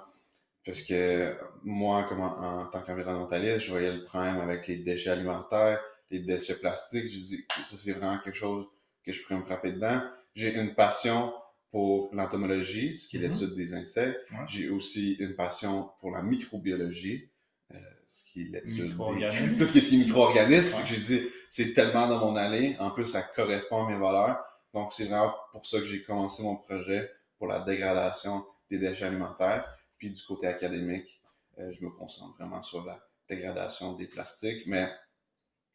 Parce 0.66 0.82
que 0.82 1.34
moi, 1.62 2.04
comme 2.04 2.20
en, 2.20 2.60
en 2.60 2.66
tant 2.66 2.82
qu'environnementaliste, 2.82 3.60
je 3.64 3.70
voyais 3.70 3.90
le 3.92 4.04
problème 4.04 4.38
avec 4.38 4.66
les 4.66 4.76
déchets 4.76 5.10
alimentaires, 5.10 5.80
les 6.10 6.18
déchets 6.18 6.58
plastiques. 6.58 7.08
Je 7.08 7.18
dis, 7.18 7.46
ça, 7.62 7.76
c'est 7.76 7.92
vraiment 7.92 8.18
quelque 8.18 8.36
chose 8.36 8.66
que 9.02 9.12
je 9.12 9.22
pourrais 9.22 9.38
me 9.40 9.44
frapper 9.44 9.72
dedans. 9.72 10.02
J'ai 10.34 10.54
une 10.54 10.74
passion 10.74 11.32
pour 11.70 12.14
l'entomologie, 12.14 12.96
ce 12.96 13.08
qui 13.08 13.16
est 13.16 13.20
Mhm. 13.20 13.30
l'étude 13.32 13.54
des 13.54 13.74
insectes. 13.74 14.18
Ouais. 14.30 14.38
J'ai 14.46 14.70
aussi 14.70 15.14
une 15.14 15.34
passion 15.34 15.90
pour 16.00 16.10
la 16.10 16.22
microbiologie, 16.22 17.30
euh, 17.74 17.78
ce 18.06 18.24
qui 18.24 18.42
est 18.42 18.44
l'étude 18.44 18.96
des... 18.96 18.96
Tout 19.58 19.64
ce 19.64 19.72
qui 19.72 19.78
est 19.78 19.98
micro-organismes. 19.98 20.74
Ouais. 20.76 20.86
J'ai 20.86 20.96
dit, 20.98 21.28
c'est 21.50 21.74
tellement 21.74 22.08
dans 22.08 22.18
mon 22.20 22.36
allée. 22.36 22.76
En 22.78 22.90
plus, 22.90 23.06
ça 23.06 23.22
correspond 23.22 23.86
à 23.86 23.90
mes 23.90 23.98
valeurs. 23.98 24.42
Donc, 24.74 24.92
c'est 24.92 25.04
vraiment 25.04 25.34
pour 25.52 25.66
ça 25.66 25.78
que 25.78 25.84
j'ai 25.86 26.02
commencé 26.02 26.42
mon 26.42 26.56
projet 26.56 27.10
pour 27.38 27.46
la 27.46 27.60
dégradation 27.60 28.44
des 28.70 28.78
déchets 28.78 29.04
alimentaires. 29.04 29.64
Puis 29.98 30.10
du 30.10 30.22
côté 30.22 30.46
académique, 30.46 31.20
euh, 31.58 31.72
je 31.72 31.84
me 31.84 31.90
concentre 31.90 32.36
vraiment 32.38 32.62
sur 32.62 32.84
la 32.84 32.98
dégradation 33.28 33.92
des 33.94 34.06
plastiques. 34.06 34.62
Mais 34.66 34.88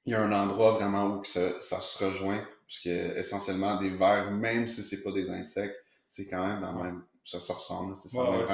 il 0.06 0.12
y 0.14 0.16
a 0.16 0.22
un 0.22 0.32
endroit 0.32 0.72
vraiment 0.74 1.16
où 1.16 1.22
que 1.22 1.28
ça, 1.28 1.62
ça 1.62 1.80
se 1.80 2.04
rejoint, 2.04 2.42
puisque 2.68 2.88
essentiellement 2.88 3.76
des 3.80 3.90
vers, 3.90 4.32
même 4.32 4.68
si 4.68 4.82
c'est 4.82 5.04
pas 5.04 5.12
des 5.12 5.30
insectes, 5.30 5.76
c'est 6.14 6.28
quand 6.28 6.46
même 6.46 6.62
dans 6.62 6.74
le 6.74 6.84
même, 6.84 7.04
ça 7.24 7.40
se 7.40 7.52
ressemble, 7.52 7.96
c'est 7.98 8.10
ça 8.10 8.30
Ouais. 8.30 8.46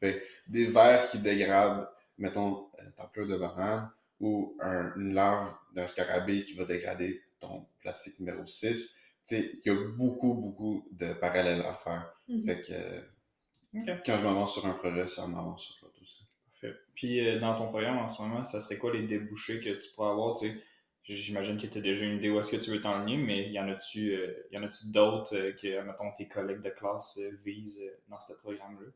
Fait 0.00 0.22
des 0.48 0.66
vers 0.66 1.10
qui 1.10 1.18
dégradent, 1.18 1.88
mettons, 2.18 2.70
euh, 2.78 2.90
ta 2.96 3.04
pleure 3.06 3.26
de 3.26 3.36
banane 3.36 3.90
ou 4.20 4.56
un- 4.60 4.94
une 4.96 5.12
larve 5.12 5.52
d'un 5.74 5.86
scarabée 5.86 6.44
qui 6.44 6.54
va 6.54 6.64
dégrader 6.64 7.22
ton 7.38 7.66
plastique 7.80 8.18
numéro 8.20 8.46
6. 8.46 8.94
Tu 8.94 9.36
sais, 9.36 9.50
il 9.64 9.72
y 9.72 9.74
a 9.74 9.78
beaucoup, 9.96 10.32
beaucoup 10.34 10.88
de 10.92 11.12
parallèles 11.12 11.60
à 11.62 11.74
faire. 11.74 12.12
Mhm. 12.28 12.44
Fait 12.44 12.62
que 12.62 13.92
quand 14.06 14.16
je 14.18 14.22
m'avance 14.24 14.54
sur 14.54 14.66
un 14.66 14.72
projet, 14.72 15.06
ça 15.08 15.26
m'avance 15.26 15.64
sur 15.64 15.76
l'autre 15.82 16.00
aussi. 16.00 16.26
Parfait. 16.52 16.76
Puis 16.94 17.26
euh, 17.26 17.38
dans 17.40 17.58
ton 17.58 17.68
programme 17.68 17.98
en 17.98 18.08
ce 18.08 18.22
moment, 18.22 18.44
ça 18.44 18.60
serait 18.60 18.78
quoi 18.78 18.92
les 18.94 19.06
débouchés 19.06 19.60
que 19.60 19.70
tu 19.80 19.90
pourrais 19.94 20.10
avoir? 20.10 20.38
Tu 20.38 20.48
sais, 20.48 20.54
j'imagine 21.06 21.56
que 21.56 21.66
tu 21.66 21.78
as 21.78 21.80
déjà 21.80 22.04
une 22.04 22.16
idée 22.16 22.30
où 22.30 22.40
est-ce 22.40 22.50
que 22.50 22.56
tu 22.56 22.70
veux 22.70 22.80
t'enligner, 22.80 23.16
mais 23.16 23.50
y 23.50 23.60
en 23.60 23.68
a-tu 23.68 24.14
euh, 24.14 24.32
y 24.50 24.58
en 24.58 24.62
a-tu 24.64 24.90
d'autres 24.90 25.36
euh, 25.36 25.52
que, 25.52 25.80
mettons, 25.82 26.10
tes 26.16 26.26
collègues 26.26 26.62
de 26.62 26.70
classe 26.70 27.18
euh, 27.18 27.30
visent 27.44 27.80
euh, 27.80 27.96
dans 28.08 28.18
ce 28.18 28.32
programme-là? 28.34 28.90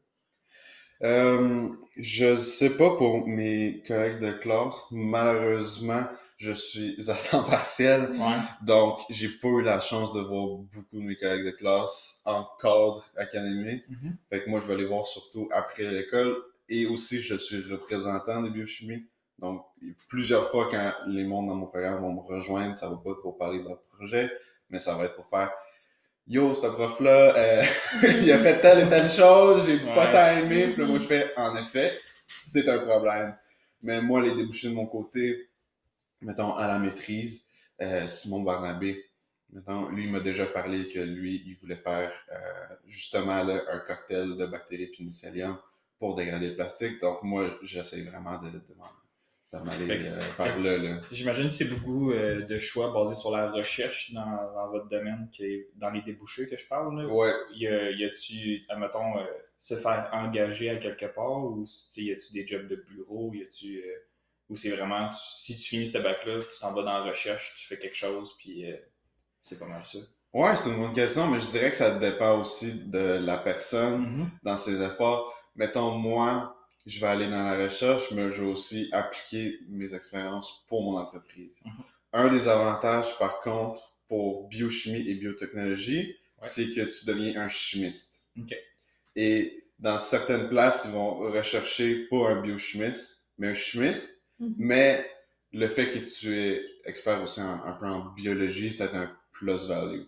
Euh, 1.02 1.70
je 1.96 2.36
sais 2.38 2.76
pas 2.76 2.96
pour 2.96 3.26
mes 3.26 3.82
collègues 3.86 4.18
de 4.18 4.32
classe. 4.32 4.76
Malheureusement, 4.90 6.04
je 6.36 6.52
suis 6.52 6.96
à 7.10 7.14
temps 7.14 7.44
partiel. 7.44 8.10
Ouais. 8.12 8.38
Donc, 8.62 9.00
j'ai 9.08 9.28
pas 9.28 9.48
eu 9.48 9.62
la 9.62 9.80
chance 9.80 10.12
de 10.12 10.20
voir 10.20 10.58
beaucoup 10.58 10.98
de 10.98 11.04
mes 11.04 11.16
collègues 11.16 11.46
de 11.46 11.50
classe 11.52 12.22
en 12.24 12.46
cadre 12.60 13.04
académique. 13.16 13.88
Mhm. 13.88 14.16
Fait 14.28 14.42
que 14.42 14.50
moi, 14.50 14.60
je 14.60 14.66
vais 14.66 14.76
les 14.76 14.84
voir 14.86 15.06
surtout 15.06 15.48
après 15.52 15.90
l'école. 15.90 16.36
Et 16.68 16.86
aussi, 16.86 17.20
je 17.20 17.34
suis 17.34 17.62
représentant 17.70 18.42
de 18.42 18.48
biochimie. 18.48 19.06
Donc, 19.38 19.64
plusieurs 20.08 20.50
fois, 20.50 20.68
quand 20.70 20.92
les 21.08 21.24
mondes 21.24 21.48
dans 21.48 21.54
mon 21.54 21.66
programme 21.66 22.00
vont 22.00 22.12
me 22.12 22.20
rejoindre, 22.20 22.76
ça 22.76 22.88
va 22.88 22.96
pas 22.96 23.10
être 23.10 23.22
pour 23.22 23.38
parler 23.38 23.60
de 23.60 23.64
leur 23.68 23.82
projet, 23.84 24.30
mais 24.70 24.78
ça 24.78 24.96
va 24.96 25.04
être 25.04 25.16
pour 25.16 25.28
faire 25.28 25.50
Yo, 26.26 26.54
ce 26.54 26.66
prof-là, 26.68 27.34
euh, 27.36 27.64
il 28.22 28.30
a 28.32 28.38
fait 28.38 28.60
telle 28.60 28.86
et 28.86 28.88
telle 28.88 29.10
chose, 29.10 29.66
j'ai 29.66 29.78
pas 29.80 30.06
tant 30.12 30.26
aimé. 30.38 30.68
Puis 30.68 30.82
là, 30.82 30.88
moi, 30.88 30.98
je 30.98 31.06
fais 31.06 31.32
En 31.36 31.56
effet, 31.56 31.98
c'est 32.28 32.68
un 32.68 32.78
problème. 32.80 33.36
Mais 33.82 34.00
moi, 34.02 34.20
les 34.22 34.34
débouchés 34.34 34.68
de 34.68 34.74
mon 34.74 34.86
côté, 34.86 35.50
mettons, 36.20 36.54
à 36.54 36.66
la 36.66 36.78
maîtrise, 36.78 37.46
euh, 37.80 38.06
Simon 38.08 38.42
Barnabé, 38.42 39.04
mettons, 39.52 39.88
lui, 39.88 40.04
il 40.04 40.12
m'a 40.12 40.20
déjà 40.20 40.46
parlé 40.46 40.88
que 40.88 40.98
lui, 41.00 41.42
il 41.46 41.56
voulait 41.56 41.76
faire 41.76 42.12
euh, 42.32 42.74
justement 42.86 43.42
là, 43.42 43.62
un 43.72 43.78
cocktail 43.80 44.36
de 44.36 44.46
bactéries 44.46 44.88
pénicillium 44.88 45.58
pour 45.98 46.14
dégrader 46.16 46.50
le 46.50 46.56
plastique. 46.56 47.00
Donc, 47.00 47.22
moi, 47.22 47.58
j'essaie 47.62 48.02
vraiment 48.02 48.38
de, 48.38 48.50
de 48.50 48.74
m'en- 48.78 48.86
euh, 49.54 50.78
là. 50.78 50.78
là. 50.78 51.00
J'imagine 51.10 51.44
que 51.48 51.52
c'est 51.52 51.68
beaucoup 51.68 52.12
euh, 52.12 52.42
de 52.46 52.58
choix 52.58 52.92
basés 52.92 53.14
sur 53.16 53.36
la 53.36 53.50
recherche 53.50 54.12
dans, 54.12 54.24
dans 54.54 54.70
votre 54.70 54.88
domaine, 54.88 55.28
qui 55.32 55.44
est 55.44 55.68
dans 55.76 55.90
les 55.90 56.02
débouchés 56.02 56.48
que 56.48 56.56
je 56.56 56.66
parle. 56.66 57.00
Là. 57.02 57.08
Ouais. 57.08 57.32
Y 57.54 58.04
a-tu, 58.04 58.62
admettons, 58.68 59.18
euh, 59.18 59.24
se 59.58 59.76
faire 59.76 60.08
engager 60.12 60.70
à 60.70 60.76
quelque 60.76 61.06
part 61.06 61.44
ou 61.44 61.64
y 61.96 62.12
a-tu 62.12 62.32
des 62.32 62.46
jobs 62.46 62.68
de 62.68 62.76
bureau? 62.88 63.32
Y 63.34 63.42
a-tu, 63.42 63.78
euh, 63.78 63.92
ou 64.48 64.56
c'est 64.56 64.70
vraiment, 64.70 65.08
tu- 65.10 65.16
si 65.18 65.56
tu 65.56 65.68
finis 65.68 65.86
ce 65.88 65.98
bac-là, 65.98 66.38
tu 66.40 66.58
t'en 66.60 66.72
vas 66.72 66.82
dans 66.82 66.98
la 66.98 67.10
recherche, 67.10 67.54
tu 67.58 67.66
fais 67.66 67.78
quelque 67.78 67.96
chose, 67.96 68.36
puis 68.38 68.64
c'est 69.42 69.58
pas 69.58 69.66
mal 69.66 69.82
ça. 69.84 69.98
Ouais, 70.32 70.54
c'est 70.54 70.70
une 70.70 70.76
bonne 70.76 70.92
question, 70.92 71.26
mais 71.26 71.40
je 71.40 71.46
dirais 71.46 71.70
que 71.70 71.76
ça 71.76 71.98
dépend 71.98 72.40
aussi 72.40 72.84
de 72.88 73.18
la 73.20 73.36
personne. 73.38 74.00
Mhm. 74.02 74.30
dans 74.44 74.56
ses 74.58 74.80
efforts. 74.80 75.34
Mettons, 75.56 75.90
moi, 75.98 76.56
je 76.86 77.00
vais 77.00 77.06
aller 77.06 77.26
dans 77.28 77.42
la 77.44 77.56
recherche, 77.64 78.10
mais 78.12 78.30
je 78.32 78.42
vais 78.42 78.50
aussi 78.50 78.88
appliquer 78.92 79.58
mes 79.68 79.94
expériences 79.94 80.64
pour 80.68 80.82
mon 80.82 80.98
entreprise. 80.98 81.52
Mhm. 81.64 81.72
Un 82.12 82.28
des 82.28 82.48
avantages, 82.48 83.16
par 83.18 83.40
contre, 83.40 83.92
pour 84.08 84.48
biochimie 84.48 85.08
et 85.08 85.14
biotechnologie, 85.14 86.16
Ouais. 86.42 86.48
c'est 86.48 86.70
que 86.72 86.80
tu 86.80 87.04
deviens 87.06 87.40
un 87.40 87.48
chimiste. 87.48 88.24
Ok. 88.38 88.54
Et 89.16 89.64
dans 89.78 89.98
certaines 89.98 90.48
places, 90.48 90.84
ils 90.86 90.92
vont 90.92 91.14
rechercher 91.30 92.06
pas 92.08 92.30
un 92.30 92.40
biochimiste, 92.40 93.24
mais 93.38 93.48
un 93.48 93.54
chimiste. 93.54 94.18
Mhm. 94.38 94.54
Mais 94.58 95.06
le 95.52 95.68
fait 95.68 95.90
que 95.90 95.98
tu 95.98 96.36
es 96.36 96.64
expert 96.84 97.22
aussi 97.22 97.40
en- 97.40 97.62
un 97.64 97.72
peu 97.72 97.86
en 97.86 98.06
biologie, 98.14 98.72
ça 98.72 98.86
a 98.86 98.96
un 98.96 99.10
plus 99.32 99.66
value. 99.68 100.02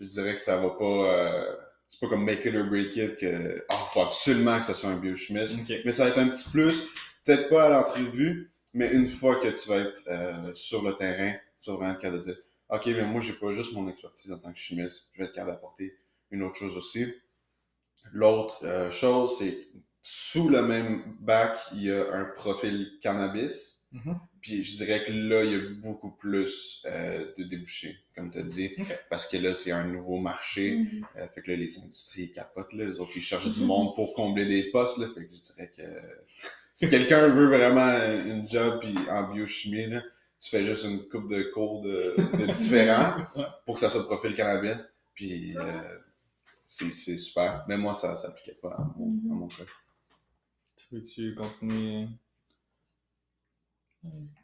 Je 0.00 0.06
dirais 0.08 0.34
que 0.34 0.40
ça 0.40 0.56
va 0.56 0.70
pas. 0.70 0.84
euh, 0.84 1.56
c'est 1.88 2.00
pas 2.00 2.08
comme 2.08 2.24
make 2.24 2.44
it 2.44 2.54
or 2.54 2.64
break 2.64 2.96
it 2.96 3.16
que. 3.16 3.64
Ah, 3.70 3.86
faut 3.92 4.02
absolument 4.02 4.58
que 4.58 4.66
ce 4.66 4.74
soit 4.74 4.90
un 4.90 4.96
biochimiste. 4.96 5.56
Ok. 5.60 5.76
Mais 5.84 5.92
ça 5.92 6.04
va 6.04 6.10
être 6.10 6.18
un 6.18 6.28
petit 6.28 6.50
plus. 6.50 6.88
Peut-être 7.24 7.48
pas 7.48 7.64
à 7.64 7.68
l'entrevue, 7.70 8.52
mais 8.74 8.90
une 8.92 9.06
fois 9.06 9.36
que 9.36 9.48
tu 9.48 9.68
vas 9.68 9.78
être 9.78 10.02
euh, 10.08 10.52
sur 10.54 10.82
le 10.82 10.94
terrain, 10.96 11.34
tu 11.60 11.70
vas 11.70 11.76
vraiment 11.76 11.94
être 11.94 12.00
capable 12.00 12.20
de 12.20 12.32
dire 12.32 12.38
Ok, 12.70 12.86
mais 12.86 13.04
moi, 13.04 13.20
j'ai 13.20 13.32
pas 13.32 13.50
juste 13.52 13.72
mon 13.72 13.88
expertise 13.88 14.30
en 14.30 14.38
tant 14.38 14.52
que 14.52 14.58
chimiste, 14.58 15.08
je 15.14 15.18
vais 15.20 15.26
être 15.26 15.34
capable 15.34 15.52
d'apporter 15.52 15.96
une 16.30 16.42
autre 16.42 16.56
chose 16.56 16.76
aussi. 16.76 17.14
L'autre 18.12 18.64
euh, 18.64 18.90
chose, 18.90 19.38
c'est 19.38 19.68
sous 20.02 20.48
le 20.48 20.62
même 20.62 21.16
bac, 21.20 21.58
il 21.72 21.84
y 21.84 21.92
a 21.92 22.12
un 22.12 22.24
profil 22.24 22.98
cannabis. 23.00 23.77
Mhm. 23.92 24.18
Puis 24.42 24.62
je 24.62 24.76
dirais 24.76 25.02
que 25.04 25.12
là, 25.12 25.44
il 25.44 25.52
y 25.52 25.54
a 25.54 25.60
beaucoup 25.80 26.10
plus 26.10 26.82
euh, 26.86 27.32
de 27.38 27.44
débouchés, 27.44 27.98
comme 28.14 28.30
tu 28.30 28.38
as 28.38 28.42
dit, 28.42 28.74
parce 29.08 29.26
que 29.26 29.38
là, 29.38 29.54
c'est 29.54 29.72
un 29.72 29.84
nouveau 29.84 30.18
marché. 30.18 30.76
Mhm. 30.76 31.06
Euh, 31.16 31.28
fait 31.28 31.42
que 31.42 31.50
là, 31.50 31.56
les 31.56 31.78
industries 31.78 32.30
capotent, 32.30 32.72
là. 32.74 32.84
Les 32.84 33.00
autres, 33.00 33.12
ils 33.16 33.22
cherchent 33.22 33.50
du 33.50 33.62
monde 33.62 33.94
pour 33.94 34.12
combler 34.12 34.46
des 34.46 34.70
postes, 34.70 34.98
là. 34.98 35.06
Fait 35.08 35.26
que 35.26 35.34
je 35.34 35.52
dirais 35.52 35.72
que 35.74 35.82
si 36.74 36.90
quelqu'un 36.90 37.28
veut 37.28 37.48
vraiment 37.48 37.90
une 38.24 38.48
job 38.48 38.80
puis 38.80 38.94
en 39.10 39.32
biochimie, 39.32 39.86
là, 39.86 40.02
tu 40.40 40.50
fais 40.50 40.64
juste 40.64 40.84
une 40.84 41.08
coupe 41.08 41.28
de 41.28 41.42
cours 41.54 41.82
de, 41.82 42.14
de 42.38 42.46
différents 42.52 43.24
pour 43.64 43.74
que 43.74 43.80
ça 43.80 43.90
soit 43.90 44.04
profil 44.04 44.34
cannabis. 44.36 44.86
Puis 45.14 45.56
euh, 45.56 45.98
c'est 46.64 46.90
super. 47.18 47.64
Mais 47.66 47.76
moi, 47.76 47.94
ça 47.94 48.14
s'appliquait 48.14 48.58
pas 48.62 48.70
à 48.70 48.86
mon, 48.96 49.32
à 49.32 49.34
mon 49.34 49.48
cas. 49.48 49.64
Tu 50.76 50.86
veux-tu 50.92 51.34
continuer? 51.34 52.06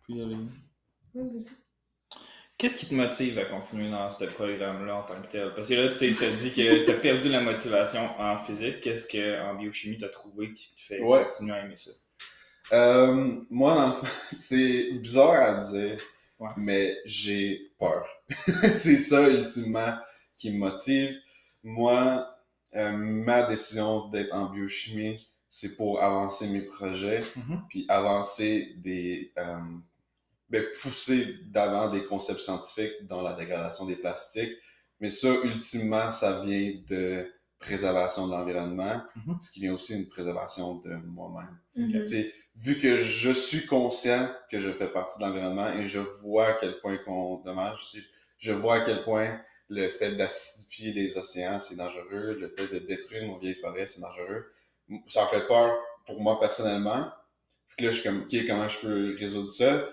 Puis. 0.02 0.14
Oui. 1.14 1.46
Qu'est-ce 2.56 2.78
qui 2.78 2.86
te 2.86 2.94
motive 2.94 3.38
à 3.40 3.44
continuer 3.46 3.90
dans 3.90 4.08
ce 4.10 4.24
programme-là 4.26 4.96
en 4.96 5.02
tant 5.02 5.20
que 5.20 5.26
tel? 5.26 5.52
Parce 5.54 5.68
que 5.68 5.74
là, 5.74 5.88
tu 5.88 6.04
as 6.24 6.30
dit 6.30 6.52
que 6.52 6.84
tu 6.84 6.90
as 6.90 6.94
perdu 6.94 7.28
la 7.28 7.40
motivation 7.40 8.08
en 8.20 8.38
physique. 8.38 8.80
Qu'est-ce 8.80 9.08
qu'en 9.08 9.54
biochimie 9.56 9.98
tu 9.98 10.04
as 10.04 10.08
trouvé 10.08 10.54
qui 10.54 10.74
te 10.76 10.80
fait 10.82 11.00
Ouais. 11.02 11.24
continuer 11.24 11.52
à 11.52 11.64
aimer 11.64 11.76
ça? 11.76 11.90
Euh, 12.72 13.40
moi, 13.50 13.74
dans 13.74 13.88
le 13.88 13.94
fond, 13.94 14.06
c'est 14.38 14.92
bizarre 14.94 15.56
à 15.58 15.60
dire, 15.60 15.98
Ouais. 16.38 16.48
mais 16.56 16.96
j'ai 17.04 17.72
peur. 17.78 18.06
c'est 18.76 18.96
ça, 18.98 19.28
ultimement, 19.28 19.96
qui 20.38 20.50
me 20.52 20.58
motive. 20.58 21.18
Moi, 21.64 22.28
euh, 22.76 22.92
ma 22.92 23.46
décision 23.48 24.08
d'être 24.10 24.32
en 24.32 24.46
biochimie, 24.46 25.28
c'est 25.56 25.76
pour 25.76 26.02
avancer 26.02 26.48
mes 26.48 26.62
projets, 26.62 27.22
Mhm. 27.36 27.62
puis 27.68 27.86
avancer 27.88 28.74
des... 28.78 29.32
euh, 29.38 29.58
ben, 30.50 30.64
pousser 30.82 31.38
d'avant 31.46 31.90
des 31.90 32.04
concepts 32.04 32.40
scientifiques 32.40 33.06
dans 33.06 33.22
la 33.22 33.34
dégradation 33.34 33.86
des 33.86 33.96
plastiques. 33.96 34.52
Mais 35.00 35.10
ça, 35.10 35.28
ultimement, 35.44 36.10
ça 36.10 36.40
vient 36.40 36.72
de 36.88 37.32
préservation 37.58 38.26
de 38.26 38.32
l'environnement, 38.32 39.00
Mhm. 39.16 39.38
ce 39.40 39.50
qui 39.52 39.60
vient 39.60 39.72
aussi 39.74 39.96
d'une 39.96 40.08
préservation 40.08 40.76
de 40.84 40.94
moi-même. 41.16 41.56
Tu 42.04 42.06
sais, 42.06 42.34
vu 42.56 42.78
que 42.78 43.02
je 43.02 43.30
suis 43.32 43.64
conscient 43.66 44.28
que 44.50 44.60
je 44.60 44.70
fais 44.72 44.88
partie 44.88 45.18
de 45.20 45.24
l'environnement 45.24 45.70
et 45.72 45.86
je 45.88 46.00
vois 46.00 46.48
à 46.48 46.52
quel 46.54 46.78
point 46.80 46.98
qu'on 47.04 47.36
dommage, 47.48 47.78
je, 47.94 48.00
je 48.38 48.52
vois 48.52 48.76
à 48.76 48.84
quel 48.84 49.02
point 49.04 49.40
le 49.68 49.88
fait 49.88 50.12
d'acidifier 50.16 50.92
les 50.92 51.16
océans, 51.16 51.58
c'est 51.60 51.76
dangereux, 51.76 52.36
le 52.38 52.48
fait 52.56 52.68
de 52.74 52.80
détruire 52.84 53.22
nos 53.26 53.38
vieilles 53.38 53.54
forêts, 53.54 53.86
c'est 53.86 54.00
dangereux. 54.02 54.44
Ça 55.06 55.26
fait 55.26 55.46
peur 55.46 55.78
pour 56.06 56.20
moi 56.20 56.38
personnellement. 56.38 57.10
Puis 57.76 57.86
là, 57.86 57.92
je 57.92 58.00
suis 58.00 58.08
comme, 58.08 58.22
OK, 58.22 58.46
comment 58.46 58.68
je 58.68 58.78
peux 58.78 59.16
résoudre 59.18 59.50
ça? 59.50 59.88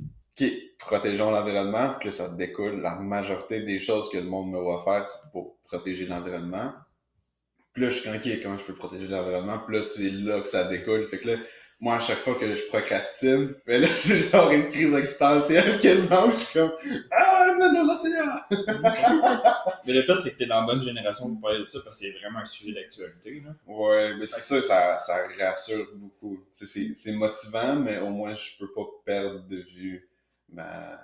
OK, 0.00 0.48
protégeons 0.78 1.30
l'environnement, 1.30 1.94
que 1.94 2.06
là, 2.06 2.12
ça 2.12 2.28
découle 2.28 2.80
la 2.80 2.96
majorité 2.96 3.60
des 3.60 3.78
choses 3.78 4.10
que 4.10 4.18
le 4.18 4.24
monde 4.24 4.50
me 4.50 4.58
voit 4.58 4.82
faire, 4.82 5.06
c'est 5.08 5.30
pour 5.32 5.56
protéger 5.64 6.06
l'environnement. 6.06 6.72
Puis 7.72 7.82
là, 7.82 7.90
je 7.90 7.96
suis 7.96 8.04
comme, 8.04 8.16
OK, 8.16 8.42
comment 8.42 8.58
je 8.58 8.64
peux 8.64 8.74
protéger 8.74 9.08
l'environnement? 9.08 9.58
Puis 9.66 9.76
là, 9.76 9.82
c'est 9.82 10.10
là 10.10 10.40
que 10.40 10.48
ça 10.48 10.64
découle. 10.64 11.08
Fait 11.08 11.18
que 11.18 11.28
là, 11.28 11.36
moi, 11.80 11.96
à 11.96 12.00
chaque 12.00 12.18
fois 12.18 12.34
que 12.34 12.54
je 12.54 12.62
procrastine, 12.68 13.54
ben 13.66 13.82
là, 13.82 13.88
j'ai 13.96 14.28
genre 14.28 14.50
une 14.50 14.68
crise 14.68 14.94
existentielle 14.94 15.78
quasiment, 15.80 16.30
je 16.30 16.36
suis 16.36 16.58
comme, 16.58 16.72
ah, 17.10 17.23
mais 17.58 17.72
nos 17.72 17.90
océans! 17.90 18.36
Mais 19.86 19.92
le 19.92 20.02
pire, 20.04 20.16
c'est 20.16 20.32
que 20.32 20.38
t'es 20.38 20.46
dans 20.46 20.60
la 20.60 20.66
bonne 20.66 20.82
génération 20.82 21.28
pour 21.30 21.40
parler 21.40 21.60
de 21.64 21.68
ça 21.68 21.80
parce 21.84 21.98
que 22.00 22.04
c'est 22.06 22.18
vraiment 22.18 22.40
un 22.40 22.46
sujet 22.46 22.72
d'actualité. 22.72 23.42
là. 23.44 23.50
Ouais, 23.66 24.14
mais 24.16 24.26
c'est 24.26 24.40
ça, 24.40 24.62
ça, 24.62 24.98
ça 24.98 25.14
rassure 25.38 25.86
beaucoup. 25.94 26.40
C'est 26.50 26.66
c'est 26.94 27.12
motivant, 27.12 27.76
mais 27.76 27.98
au 27.98 28.10
moins, 28.10 28.34
je 28.34 28.56
peux 28.58 28.72
pas 28.72 28.82
perdre 29.04 29.46
de 29.48 29.56
vue 29.58 30.06
ma, 30.52 30.98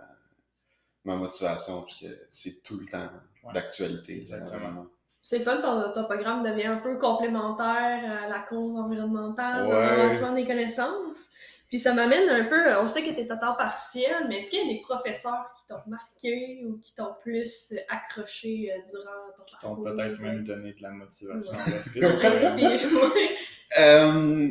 ma 1.04 1.16
motivation, 1.16 1.83
parce 1.83 1.95
que 2.00 2.07
c'est 2.30 2.62
tout 2.62 2.78
le 2.78 2.87
temps 2.87 3.09
Ouais. 3.42 3.54
d'actualité. 3.54 4.19
Exactement. 4.19 4.87
C'est 5.23 5.40
fun, 5.40 5.61
ton, 5.62 5.92
ton 5.95 6.04
programme 6.04 6.42
devient 6.42 6.66
un 6.66 6.76
peu 6.78 6.99
complémentaire 6.99 8.23
à 8.25 8.28
la 8.28 8.38
cause 8.40 8.75
environnementale, 8.76 9.66
Ouais. 9.66 9.73
l'avancement 9.97 10.33
des 10.33 10.45
connaissances. 10.47 11.28
Puis 11.71 11.79
ça 11.79 11.95
m'amène 11.95 12.29
un 12.29 12.45
peu, 12.47 12.77
on 12.79 12.89
sait 12.89 13.03
que 13.03 13.11
tu 13.11 13.21
es 13.21 13.31
à 13.31 13.37
temps 13.37 13.55
partiel, 13.55 14.27
mais 14.29 14.39
est-ce 14.39 14.50
qu'il 14.50 14.59
y 14.67 14.69
a 14.71 14.75
des 14.75 14.81
professeurs 14.81 15.55
qui 15.57 15.67
t'ont 15.69 15.81
marqué 15.87 16.62
ou 16.67 16.79
qui 16.83 16.95
t'ont 16.97 17.15
plus 17.23 17.75
accroché 17.89 18.73
euh, 18.73 18.81
durant 18.91 19.12
ton 19.37 19.45
Qui 19.45 19.55
t'ont 19.61 19.77
parcours? 19.77 19.85
peut-être 19.85 20.19
même 20.21 20.43
donné 20.45 20.73
de 20.73 20.83
la 20.83 20.91
motivation 20.91 21.53
Ouais. 21.53 21.59
à 21.61 21.77
rester? 21.77 22.00
Ouais. 22.87 23.31
Euh, 23.79 24.49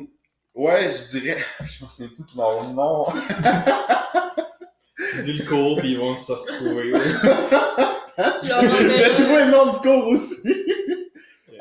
ouais, 0.55 0.91
je 0.95 1.19
dirais, 1.19 1.37
je 1.65 1.83
m'en 1.83 1.89
souviens 1.89 2.09
plus 2.15 2.23
de 2.23 2.37
leur 2.37 2.63
nom. 2.73 3.05
Dis 5.23 5.33
le 5.33 5.45
cours, 5.45 5.77
puis 5.77 5.91
ils 5.91 5.97
vont 5.99 6.15
se 6.15 6.31
retrouver. 6.31 6.93
J'ai 8.43 9.15
trouvé 9.15 9.45
le 9.45 9.51
nom 9.51 9.71
du 9.71 9.77
cours 9.79 10.07
aussi. 10.07 10.53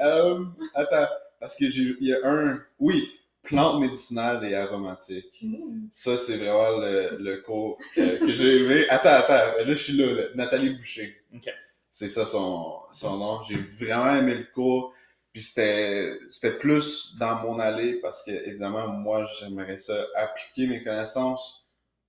Euh, 0.01 0.45
attends, 0.75 1.09
parce 1.41 1.57
que 1.57 1.69
j'ai, 1.71 1.95
il 2.01 2.09
y 2.09 2.15
a 2.15 2.19
un, 2.25 2.61
oui, 2.79 3.09
plantes 3.49 3.81
médicinales 3.81 4.45
et 4.45 4.55
aromatiques. 4.55 5.39
Mmh. 5.43 5.89
Ça, 5.91 6.17
c'est 6.17 6.37
vraiment 6.37 6.79
le, 6.79 7.17
le 7.19 7.37
cours 7.39 7.79
que, 7.95 8.19
que 8.19 8.33
j'ai 8.33 8.59
aimé. 8.59 8.87
Attends, 8.91 9.11
attends, 9.11 9.33
là, 9.59 9.65
je 9.67 9.75
suis 9.75 9.95
là, 9.95 10.13
là. 10.13 10.23
Nathalie 10.35 10.75
Boucher. 10.75 11.17
Ok. 11.35 11.49
C'est 11.91 12.09
ça 12.09 12.27
son, 12.27 12.81
son 12.93 13.17
nom. 13.17 13.43
J'ai 13.43 13.57
vraiment 13.57 14.15
aimé 14.15 14.35
le 14.35 14.45
cours. 14.55 14.93
Puis 15.33 15.43
c'était, 15.43 16.19
c'était 16.31 16.57
plus 16.59 17.17
dans 17.19 17.37
mon 17.37 17.59
allée 17.59 17.95
parce 17.95 18.23
que, 18.23 18.31
évidemment, 18.31 18.89
moi, 18.89 19.27
j'aimerais 19.39 19.79
ça 19.79 20.07
appliquer 20.15 20.67
mes 20.67 20.83
connaissances 20.85 21.67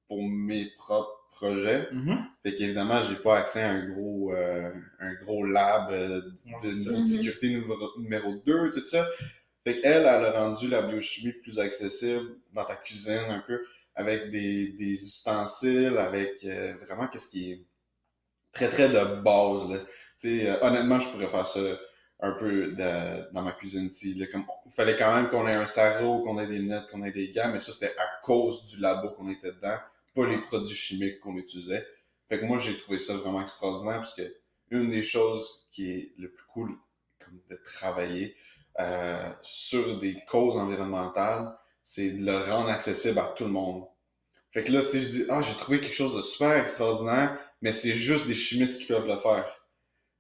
pour 0.08 0.22
mes 0.22 0.72
propres 0.78 1.20
projets. 1.32 1.88
Mhm. 1.92 2.18
Fait 2.44 2.56
qu'évidemment, 2.56 3.02
j'ai 3.08 3.16
pas 3.16 3.38
accès 3.38 3.62
à 3.62 3.72
un 3.72 3.88
gros, 3.90 4.34
euh, 4.34 4.72
un 5.00 5.14
gros 5.16 5.46
lab 5.46 5.92
euh, 5.92 6.22
de 6.64 7.06
sécurité 7.06 7.50
numéro, 7.50 7.76
numéro 7.98 8.34
2, 8.46 8.72
tout 8.72 8.86
ça. 8.86 9.08
Fait 9.64 9.82
qu'elle, 9.82 10.04
elle 10.04 10.08
a 10.08 10.32
rendu 10.32 10.68
la 10.68 10.82
biochimie 10.84 11.34
plus 11.34 11.60
accessible 11.60 12.36
dans 12.54 12.66
ta 12.66 12.76
cuisine 12.76 13.26
un 13.30 13.44
peu, 13.46 13.62
avec 13.96 14.30
des, 14.32 14.72
des 14.74 14.94
ustensiles, 14.94 15.98
avec 15.98 16.44
euh, 16.46 16.76
vraiment 16.86 17.08
qu'est-ce 17.08 17.28
qui 17.28 17.52
est 17.52 17.62
très 18.54 18.70
très 18.70 18.88
de 18.90 19.22
base. 19.22 19.70
Là. 19.70 19.80
Euh, 20.26 20.58
honnêtement, 20.62 21.00
je 21.00 21.10
pourrais 21.10 21.28
faire 21.28 21.46
ça 21.46 21.60
un 22.22 22.32
peu 22.34 22.72
de- 22.72 23.34
dans 23.34 23.42
ma 23.42 23.52
cuisine 23.52 23.86
ici. 23.86 24.22
Comme, 24.32 24.46
il 24.66 24.72
fallait 24.72 24.96
quand 24.96 25.14
même 25.16 25.30
qu'on 25.30 25.48
ait 25.48 25.56
un 25.56 25.66
sarrau, 25.66 26.24
qu'on 26.24 26.40
ait 26.40 26.48
des 26.48 26.58
lunettes, 26.60 26.88
qu'on 26.92 27.04
ait 27.04 27.12
des 27.12 27.32
gants, 27.32 27.50
mais 27.52 27.60
ça 27.60 27.72
c'était 27.72 27.96
à 27.98 28.08
cause 28.24 28.66
du 28.66 28.80
labo 28.82 29.10
qu'on 29.12 29.30
était 29.30 29.52
dedans, 29.52 29.78
pas 30.16 30.28
les 30.28 30.40
produits 30.40 30.76
chimiques 30.76 31.20
qu'on 31.20 31.38
utilisait. 31.38 31.86
Fait 32.28 32.40
que 32.40 32.46
moi, 32.46 32.60
j'ai 32.60 32.78
trouvé 32.78 33.00
ça 33.00 33.14
vraiment 33.16 33.42
extraordinaire 33.42 33.98
parce 33.98 34.14
que 34.16 34.36
une 34.72 34.88
des 34.88 35.02
choses 35.02 35.68
qui 35.72 35.90
est 35.90 36.14
le 36.18 36.30
plus 36.32 36.46
cool 36.46 36.72
comme 37.24 37.40
de 37.50 37.56
travailler 37.66 38.36
euh, 38.80 39.30
sur 39.42 40.00
des 40.00 40.24
causes 40.28 40.58
environnementales, 40.58 41.54
c'est 41.84 42.12
de 42.12 42.26
le 42.26 42.38
rendre 42.38 42.70
accessible 42.70 43.20
à 43.20 43.34
tout 43.36 43.46
le 43.46 43.52
monde. 43.52 43.86
Fait 44.52 44.64
que 44.64 44.72
là, 44.72 44.82
si 44.82 45.02
je 45.02 45.08
dis, 45.10 45.26
ah, 45.30 45.42
j'ai 45.42 45.54
trouvé 45.56 45.80
quelque 45.80 45.96
chose 45.96 46.16
de 46.16 46.22
super 46.22 46.58
extraordinaire, 46.58 47.38
mais 47.62 47.72
c'est 47.74 47.92
juste 47.94 48.28
des 48.28 48.34
chimistes 48.34 48.82
qui 48.82 48.88
peuvent 48.88 49.08
le 49.08 49.18
faire. 49.18 49.46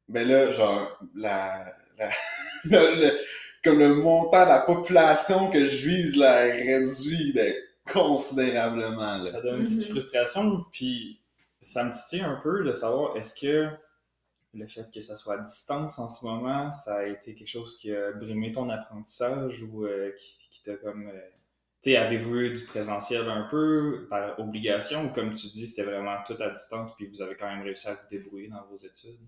Ben 0.07 0.27
là, 0.27 0.51
genre, 0.51 0.99
la, 1.15 1.65
la, 1.97 2.09
le- 2.65 3.01
le- 3.07 3.19
comme 3.63 3.79
le 3.79 3.95
montant 3.95 4.43
de 4.45 4.49
la 4.49 4.59
population 4.59 5.49
que 5.51 5.67
je 5.67 5.87
vise, 5.89 6.15
là, 6.15 6.43
réduit 6.43 7.33
considérablement, 7.91 9.17
là. 9.17 9.31
Ça 9.31 9.41
donne 9.41 9.59
une 9.61 9.65
petite 9.65 9.85
Mhm. 9.85 9.91
frustration, 9.91 10.65
puis 10.71 11.21
ça 11.61 11.83
me 11.83 11.91
titille 11.93 12.21
un 12.21 12.39
peu 12.43 12.63
de 12.63 12.73
savoir 12.73 13.17
est-ce 13.17 13.33
que 13.39 13.67
le 14.53 14.67
fait 14.67 14.89
que 14.93 15.01
ça 15.01 15.15
soit 15.15 15.35
à 15.35 15.37
distance 15.39 15.99
en 15.99 16.09
ce 16.09 16.25
moment, 16.25 16.71
ça 16.71 16.97
a 16.97 17.05
été 17.05 17.35
quelque 17.35 17.47
chose 17.47 17.77
qui 17.77 17.93
a 17.93 18.11
brimé 18.11 18.51
ton 18.51 18.69
apprentissage 18.69 19.63
ou 19.63 19.85
euh, 19.85 20.11
qui, 20.17 20.49
qui 20.51 20.63
t'a 20.63 20.75
comme. 20.75 21.07
euh, 21.07 21.29
tu 21.81 21.91
sais, 21.91 21.97
avez-vous 21.97 22.35
eu 22.35 22.53
du 22.55 22.65
présentiel 22.65 23.29
un 23.29 23.47
peu 23.49 24.07
par 24.09 24.37
obligation 24.39 25.05
ou 25.05 25.09
comme 25.13 25.31
tu 25.31 25.47
dis, 25.47 25.65
c'était 25.67 25.89
vraiment 25.89 26.17
tout 26.27 26.35
à 26.39 26.49
distance 26.49 26.93
puis 26.97 27.07
vous 27.07 27.21
avez 27.21 27.35
quand 27.37 27.47
même 27.47 27.63
réussi 27.63 27.87
à 27.87 27.93
vous 27.93 28.07
débrouiller 28.09 28.49
dans 28.49 28.65
vos 28.69 28.75
études? 28.75 29.19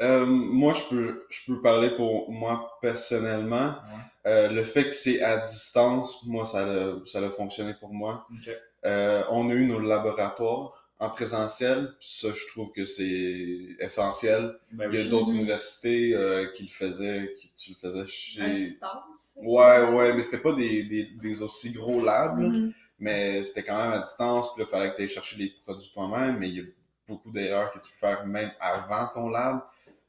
Euh, 0.00 0.24
moi, 0.26 0.72
je 0.72 0.82
peux, 0.88 1.26
je 1.30 1.40
peux 1.46 1.60
parler 1.62 1.90
pour 1.90 2.30
moi 2.30 2.78
personnellement. 2.80 3.68
Ouais. 3.68 4.30
Euh, 4.30 4.48
le 4.48 4.64
fait 4.64 4.84
que 4.84 4.94
c'est 4.94 5.22
à 5.22 5.38
distance, 5.38 6.24
moi, 6.24 6.46
ça 6.46 6.64
a, 6.64 6.94
ça 7.06 7.20
a 7.20 7.30
fonctionné 7.30 7.74
pour 7.74 7.92
moi. 7.92 8.26
Ok. 8.32 8.50
Euh, 8.86 9.22
on 9.30 9.48
a 9.50 9.52
eu 9.52 9.66
nos 9.66 9.78
laboratoires 9.78 10.83
en 10.98 11.10
présentiel. 11.10 11.94
Ça, 12.00 12.28
je 12.34 12.46
trouve 12.48 12.72
que 12.72 12.84
c'est 12.84 13.76
essentiel. 13.80 14.58
Ben 14.72 14.90
Il 14.92 14.98
y 14.98 15.02
a 15.02 15.04
oui. 15.04 15.08
d'autres 15.08 15.32
Mhm. 15.32 15.36
universités 15.36 16.14
euh, 16.14 16.46
qui 16.54 16.64
le 16.64 16.68
faisaient, 16.70 17.32
qui 17.36 17.50
tu 17.52 17.70
le 17.72 17.76
faisais 17.76 18.06
À 18.38 18.46
chez... 18.46 18.56
distance. 18.58 19.38
Ouais, 19.42 19.82
ouais, 19.90 20.14
mais 20.14 20.22
c'était 20.22 20.38
pas 20.42 20.52
des, 20.52 20.84
des, 20.84 21.04
des 21.04 21.42
aussi 21.42 21.72
gros 21.72 22.02
labs, 22.04 22.38
là. 22.40 22.48
Mhm. 22.48 22.72
mais 22.98 23.42
c'était 23.44 23.64
quand 23.64 23.76
même 23.82 23.92
à 23.92 23.98
distance. 24.00 24.52
Puis 24.54 24.62
là, 24.62 24.68
il 24.68 24.70
fallait 24.70 24.90
que 24.92 24.96
tu 24.96 25.02
ailles 25.02 25.08
chercher 25.08 25.36
les 25.36 25.50
produits 25.62 25.90
toi-même, 25.92 26.38
mais 26.38 26.48
il 26.48 26.56
y 26.56 26.60
a 26.60 26.64
beaucoup 27.08 27.30
d'erreurs 27.30 27.70
que 27.72 27.78
tu 27.80 27.90
peux 27.90 27.96
faire 27.98 28.26
même 28.26 28.52
avant 28.60 29.08
ton 29.12 29.28
lab. 29.30 29.60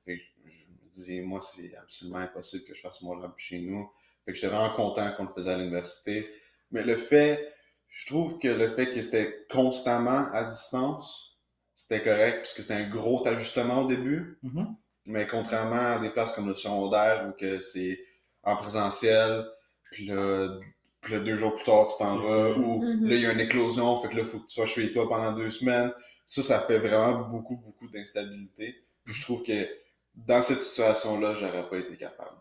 Fait 0.06 0.18
que 0.18 0.24
je 0.46 0.86
me 0.86 0.90
disais, 0.92 1.22
moi, 1.22 1.42
c'est 1.42 1.76
absolument 1.76 2.20
impossible 2.20 2.64
que 2.66 2.74
je 2.74 2.82
fasse 2.82 3.02
mon 3.02 3.16
lab 3.16 3.32
chez 3.38 3.60
nous. 3.60 3.90
Fait 4.26 4.32
que 4.32 4.36
j'étais 4.38 4.48
vraiment 4.54 4.74
content 4.74 5.12
qu'on 5.18 5.24
le 5.26 5.34
faisait 5.34 5.52
à 5.52 5.58
l'université. 5.58 6.30
Mais 6.72 6.84
le 6.84 6.96
fait, 6.98 7.54
je 7.96 8.06
trouve 8.08 8.40
que 8.40 8.50
le 8.50 8.68
fait 8.68 8.92
que 8.92 9.02
c'était 9.02 9.46
constamment 9.50 10.30
à 10.34 10.44
distance, 10.44 11.40
c'était 11.74 12.02
correct, 12.04 12.40
puisque 12.42 12.62
c'était 12.62 12.74
un 12.74 12.90
gros 12.90 13.26
ajustement 13.26 13.84
au 13.84 13.88
début. 13.88 14.38
Mhm. 14.44 14.76
Mais 15.06 15.26
contrairement 15.28 15.94
à 15.96 16.00
des 16.00 16.10
places 16.10 16.34
comme 16.34 16.48
le 16.48 16.56
secondaire 16.56 17.26
où 17.30 17.32
que 17.40 17.62
c'est 17.62 17.98
en 18.44 18.58
présentiel, 18.58 19.46
puis 19.92 20.08
là, 20.08 20.60
puis 21.00 21.14
là, 21.14 21.20
deux 21.22 21.38
jours 21.38 21.56
plus 21.56 21.64
tard, 21.64 21.88
tu 21.88 22.04
t'en 22.04 22.18
vas, 22.18 22.58
ou 22.58 22.84
Mhm. 22.84 23.08
là, 23.08 23.16
il 23.16 23.22
y 23.22 23.26
a 23.28 23.32
une 23.32 23.40
éclosion, 23.40 23.96
fait 23.96 24.10
que 24.10 24.16
là, 24.16 24.22
il 24.22 24.28
faut 24.28 24.40
que 24.40 24.48
tu 24.48 24.56
sois 24.56 24.66
chez 24.66 24.92
toi 24.92 25.08
pendant 25.08 25.32
deux 25.32 25.50
semaines. 25.52 25.94
Ça, 26.26 26.44
ça 26.44 26.60
fait 26.60 26.80
vraiment 26.80 27.30
beaucoup, 27.30 27.56
beaucoup 27.56 27.88
d'instabilité. 27.88 28.84
Puis 29.06 29.14
je 29.14 29.22
trouve 29.22 29.42
que 29.44 29.70
dans 30.16 30.42
cette 30.42 30.62
situation-là, 30.64 31.36
j'aurais 31.36 31.70
pas 31.70 31.78
été 31.78 31.96
capable. 31.96 32.36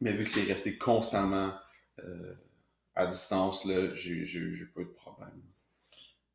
Mais 0.00 0.12
vu 0.12 0.24
que 0.24 0.30
c'est 0.30 0.42
resté 0.42 0.76
constamment 0.76 1.52
euh, 2.00 2.34
à 2.96 3.06
distance, 3.06 3.64
là, 3.64 3.94
j'ai 3.94 4.24
j'ai- 4.24 4.52
j'ai 4.52 4.66
pas 4.66 4.80
eu 4.82 4.86
de 4.86 4.90
problème. 4.90 5.42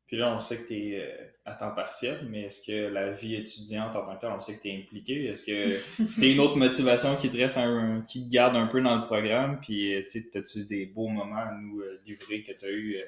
Puis 0.06 0.16
là, 0.16 0.34
on 0.34 0.40
sait 0.40 0.58
que 0.62 0.66
tu 0.66 0.94
es 0.94 1.34
à 1.44 1.52
temps 1.54 1.70
partiel, 1.70 2.26
mais 2.28 2.42
est-ce 2.42 2.66
que 2.66 2.88
la 2.92 3.12
vie 3.12 3.36
étudiante 3.36 3.94
en 3.94 4.04
tant 4.04 4.16
que 4.16 4.20
telle, 4.20 4.30
on 4.30 4.40
sait 4.40 4.56
que 4.56 4.62
tu 4.62 4.68
es 4.68 4.76
impliqué? 4.76 5.26
Est-ce 5.26 5.44
que 5.46 5.84
c'est 6.12 6.32
une 6.32 6.40
autre 6.40 6.56
motivation 6.56 7.14
qui 7.16 7.30
te 7.30 7.36
reste, 7.36 7.58
un, 7.58 8.02
qui 8.08 8.24
te 8.26 8.32
garde 8.32 8.56
un 8.56 8.66
peu 8.66 8.80
dans 8.80 8.96
le 8.96 9.06
programme? 9.06 9.60
Puis, 9.60 9.94
euh, 9.94 10.02
tu 10.02 10.20
sais, 10.20 10.36
as-tu 10.36 10.64
des 10.64 10.86
beaux 10.86 11.06
moments 11.06 11.36
à 11.36 11.52
nous 11.52 11.80
euh, 11.80 12.00
livrer 12.04 12.42
que 12.42 12.50
tu 12.52 12.64
as 12.64 12.70
eu 12.70 12.96
euh, 12.96 13.04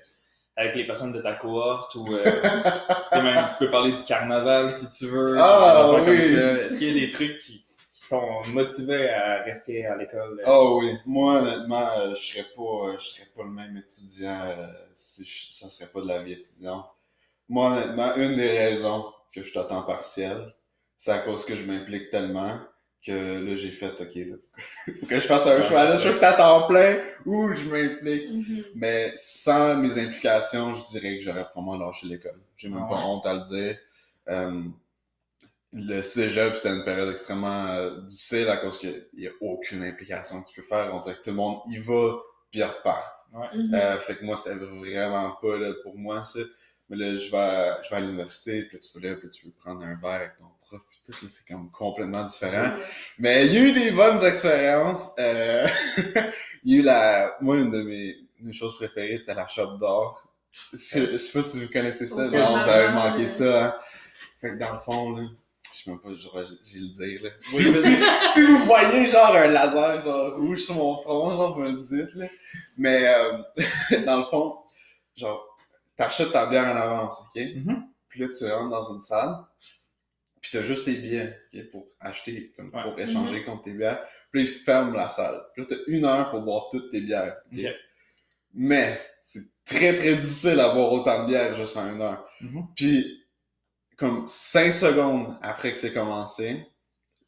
avec 0.55 0.77
les 0.77 0.87
personnes 0.87 1.13
de 1.13 1.21
ta 1.21 1.35
cohorte? 1.35 1.93
Ou, 1.97 2.15
euh, 2.15 2.23
tu 3.11 3.19
sais, 3.19 3.23
même, 3.23 3.49
tu 3.51 3.65
peux 3.65 3.71
parler 3.71 3.93
du 3.93 4.03
carnaval 4.05 4.71
si 4.71 4.89
tu 4.97 5.07
veux. 5.11 5.35
Ah, 5.41 5.91
comme 6.05 6.09
oui. 6.09 6.23
ça. 6.23 6.53
Est-ce 6.53 6.79
qu'il 6.79 6.87
y 6.89 6.91
a 6.91 6.95
des 7.01 7.09
trucs 7.09 7.39
qui 7.39 7.65
t'ont 8.09 8.45
motivé 8.49 9.09
à 9.11 9.43
rester 9.43 9.87
à 9.87 9.97
l'école? 9.97 10.41
euh? 10.41 10.47
Oh 10.47 10.81
oui, 10.83 10.97
moi 11.07 11.41
honnêtement, 11.41 11.89
euh, 11.99 12.15
je 12.17 12.21
serais 12.33 12.47
pas, 12.57 12.63
euh, 12.63 12.99
je 12.99 13.07
serais 13.07 13.29
pas 13.37 13.45
le 13.45 13.51
même 13.51 13.77
étudiant 13.77 14.41
si 14.95 15.25
je, 15.25 15.53
ça 15.53 15.69
serait 15.69 15.89
pas 15.91 16.01
de 16.01 16.09
la 16.09 16.23
vie 16.23 16.33
étudiante. 16.33 16.87
Moi 17.49 17.73
honnêtement, 17.73 18.17
une 18.17 18.37
des 18.37 18.49
raisons 18.59 19.07
que 19.33 19.43
je 19.43 19.49
suis 19.51 19.59
à 19.59 19.65
temps 19.65 19.83
partiel, 19.85 20.55
c'est 20.99 21.13
à 21.13 21.19
cause 21.21 21.45
que 21.47 21.57
je 21.57 21.65
m'implique 21.65 22.11
tellement 22.11 22.59
que 23.07 23.13
là 23.45 23.57
j'ai 23.57 23.71
fait 23.71 23.93
ok, 24.01 24.15
là, 24.17 24.37
faut 25.01 25.07
que 25.07 25.17
je 25.21 25.27
fasse 25.27 25.47
un 25.49 25.63
Ouais, 25.63 25.65
choix. 25.65 25.85
Là, 25.85 25.99
je 26.01 26.07
veux 26.09 26.13
que 26.15 26.19
c'est 26.19 26.27
à 26.27 26.35
temps 26.35 26.67
plein 26.69 26.99
ou 27.27 27.53
je 27.55 27.65
m'implique. 27.65 28.31
Mhm. 28.31 28.65
Mais 28.75 29.13
sans 29.17 29.77
mes 29.77 29.99
implications, 29.99 30.75
je 30.75 30.85
dirais 30.87 31.19
que 31.19 31.25
j'aurais 31.25 31.49
probablement 31.51 31.87
lâché 31.87 32.07
l'école. 32.09 32.41
J'ai 32.57 32.69
même 32.71 32.87
Ah 32.87 32.89
pas 32.89 32.97
ouais? 32.97 33.07
honte 33.07 33.27
à 33.27 33.35
le 33.35 33.41
dire. 33.43 33.79
Euh, 34.29 34.63
le 35.75 36.03
cégep, 36.03 36.55
c'était 36.55 36.75
une 36.75 36.85
période 36.85 37.11
extrêmement 37.11 37.67
euh, 37.69 37.97
difficile 38.03 38.49
à 38.49 38.59
cause 38.59 38.79
qu'il 38.79 39.07
n'y 39.15 39.27
a 39.27 39.31
aucune 39.41 39.83
implication 39.83 40.43
que 40.43 40.49
tu 40.49 40.61
peux 40.61 40.67
faire. 40.67 40.91
On 40.95 40.99
dirait 40.99 41.15
que 41.15 41.23
tout 41.23 41.31
le 41.31 41.37
monde 41.37 41.61
y 41.67 41.79
va, 41.79 42.19
puis 42.51 42.61
il 42.61 42.65
repart. 42.65 43.13
Mhm. 43.33 43.75
Euh, 43.75 43.99
fait 43.99 44.17
que 44.17 44.25
moi, 44.25 44.37
c'était 44.37 44.57
vraiment 44.57 45.33
pas 45.41 45.57
là, 45.57 45.73
pour 45.83 45.97
moi, 45.97 46.23
ça. 46.25 46.41
mais 46.91 46.97
là, 46.97 47.17
je 47.17 47.31
vais, 47.31 47.83
je 47.83 47.89
vais 47.91 47.97
à 47.97 48.01
l'université, 48.01 48.65
puis 48.65 48.77
là, 48.77 48.79
tu 48.81 49.01
vas 49.01 49.09
là, 49.09 49.17
puis 49.17 49.29
tu 49.31 49.47
veux 49.47 49.53
prendre 49.53 49.83
un 49.83 49.95
verre 49.95 50.11
avec 50.11 50.37
ton 50.37 50.45
prof, 50.61 50.83
puis 50.91 50.99
tout, 51.07 51.25
là, 51.25 51.31
c'est 51.31 51.47
comme 51.49 51.71
complètement 51.71 52.25
différent. 52.25 52.77
Mais 53.19 53.47
il 53.47 53.55
y 53.55 53.57
a 53.57 53.61
eu 53.63 53.73
des 53.73 53.91
bonnes 53.93 54.23
expériences. 54.25 55.13
Euh, 55.19 55.67
il 56.65 56.75
y 56.75 56.77
a 56.77 56.81
eu 56.81 56.83
la, 56.83 57.37
moi, 57.41 57.57
une 57.57 57.71
de 57.71 57.83
mes, 57.83 58.17
une 58.41 58.53
choses 58.53 58.77
préférées, 58.77 59.17
c'était 59.17 59.35
la 59.35 59.49
shop 59.49 59.79
d'or. 59.79 60.29
Je, 60.75 60.79
je 61.13 61.17
sais 61.17 61.33
pas 61.33 61.43
si 61.43 61.65
vous 61.65 61.73
connaissez 61.73 62.07
ça, 62.07 62.27
Ok. 62.27 62.33
non, 62.33 62.47
vous 62.49 62.69
avez 62.69 62.93
manqué 62.93 63.27
ça, 63.27 63.65
hein. 63.69 63.75
Fait 64.43 64.51
que 64.51 64.59
dans 64.59 64.75
le 64.75 64.81
fond, 64.81 65.17
là, 65.17 65.23
sais 65.85 65.91
même 65.91 66.01
pas, 66.01 66.09
j'ai 66.15 66.79
le 66.79 66.89
dire, 66.89 67.23
là. 67.23 67.31
Oui, 67.55 67.75
si, 67.75 68.43
vous 68.43 68.59
voyez, 68.65 69.07
genre, 69.07 69.35
un 69.35 69.49
laser, 69.49 70.03
genre, 70.03 70.35
rouge 70.37 70.61
sur 70.65 70.75
mon 70.75 71.01
front, 71.03 71.31
genre, 71.31 71.55
vous 71.55 71.63
me 71.63 71.73
le 71.73 71.79
dites, 71.79 72.15
là. 72.15 72.27
Mais, 72.77 73.07
euh, 73.07 73.39
dans 74.07 74.19
le 74.19 74.25
fond, 74.25 74.57
genre, 75.17 75.59
t'achètes 75.97 76.33
ta 76.33 76.47
bière 76.47 76.65
en 76.65 76.77
avance, 76.77 77.21
ok? 77.21 77.43
Mhm. 77.57 77.85
Puis 78.09 78.21
là, 78.21 78.29
tu 78.29 78.45
rentres 78.51 78.71
dans 78.71 78.95
une 78.95 79.01
salle, 79.01 79.37
puis 80.41 80.51
t'as 80.53 80.63
juste 80.63 80.85
tes 80.85 80.97
billets, 80.97 81.39
ok, 81.55 81.71
pour 81.71 81.87
acheter, 82.01 82.53
comme, 82.57 82.71
Ouais. 82.75 82.83
pour 82.83 82.99
échanger 82.99 83.45
contre 83.45 83.65
tes 83.65 83.73
bières. 83.73 84.03
Puis 84.31 84.45
là, 84.45 84.51
ils 84.51 84.55
ferment 84.55 84.93
la 84.97 85.11
salle. 85.11 85.41
Puis 85.53 85.63
là, 85.63 85.69
t'as 85.71 85.77
une 85.87 86.05
heure 86.05 86.31
pour 86.31 86.41
boire 86.43 86.69
toutes 86.71 86.91
tes 86.91 87.01
bières, 87.01 87.37
ok? 87.53 87.61
Mais, 88.55 89.01
c'est 89.23 89.45
très, 89.65 89.95
très 89.97 90.15
difficile 90.15 90.61
à 90.61 90.75
boire 90.75 90.93
autant 90.93 91.23
de 91.23 91.29
bières 91.29 91.57
juste 91.57 91.77
en 91.77 91.93
une 91.95 92.03
heure. 92.03 92.29
Mhm. 92.41 92.67
Puis, 92.77 93.22
comme 94.03 94.25
cinq 94.27 94.73
secondes 94.73 95.37
après 95.43 95.73
que 95.73 95.79
c'est 95.79 95.93
commencé, 95.93 96.67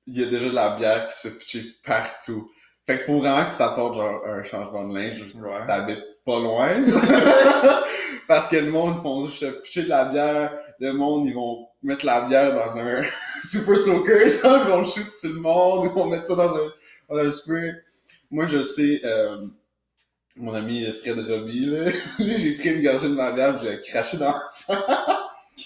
il 0.08 0.18
y 0.18 0.24
a 0.24 0.26
déjà 0.26 0.46
de 0.46 0.54
la 0.54 0.76
bière 0.76 1.06
qui 1.06 1.14
se 1.14 1.28
fait 1.28 1.38
pitcher 1.38 1.64
partout. 1.86 2.50
Fait 2.84 2.96
qu'il 2.96 3.06
faut 3.06 3.20
vraiment 3.20 3.44
que 3.44 3.52
tu 3.52 3.58
t'attendes 3.58 3.94
genre 3.94 4.26
un 4.26 4.42
changement 4.42 4.88
de 4.88 4.98
linge. 4.98 5.20
Ouais. 5.36 5.66
T'habites 5.68 6.04
pas 6.26 6.40
loin. 6.40 6.70
Parce 8.26 8.48
que 8.48 8.56
le 8.56 8.72
monde, 8.72 8.96
ils 8.98 9.02
vont 9.04 9.24
juste 9.26 9.62
pitcher 9.62 9.84
de 9.84 9.88
la 9.88 10.06
bière. 10.06 10.58
Le 10.80 10.92
monde, 10.92 11.28
ils 11.28 11.34
vont 11.34 11.68
mettre 11.80 12.04
la 12.06 12.22
bière 12.22 12.52
dans 12.52 12.76
un 12.76 13.04
super 13.44 13.78
soaker. 13.78 14.42
Genre, 14.42 14.62
ils 14.64 14.68
vont 14.68 14.84
shoot 14.84 15.06
tout 15.20 15.28
le 15.28 15.40
monde. 15.40 15.86
Ils 15.86 15.92
vont 15.92 16.06
mettre 16.06 16.26
ça 16.26 16.34
dans 16.34 16.56
un, 16.56 16.72
dans 17.08 17.18
un 17.18 17.30
spray. 17.30 17.72
Moi, 18.32 18.48
je 18.48 18.64
sais, 18.64 19.00
euh, 19.04 19.46
mon 20.36 20.52
ami 20.52 20.92
Fred 21.00 21.24
Roby, 21.24 21.66
là, 21.66 21.84
lui, 22.18 22.36
j'ai 22.36 22.56
pris 22.56 22.70
une 22.70 22.82
gorgée 22.82 23.08
de 23.08 23.14
ma 23.14 23.30
bière, 23.30 23.60
j'ai 23.62 23.80
craché 23.80 24.16
dans 24.16 24.34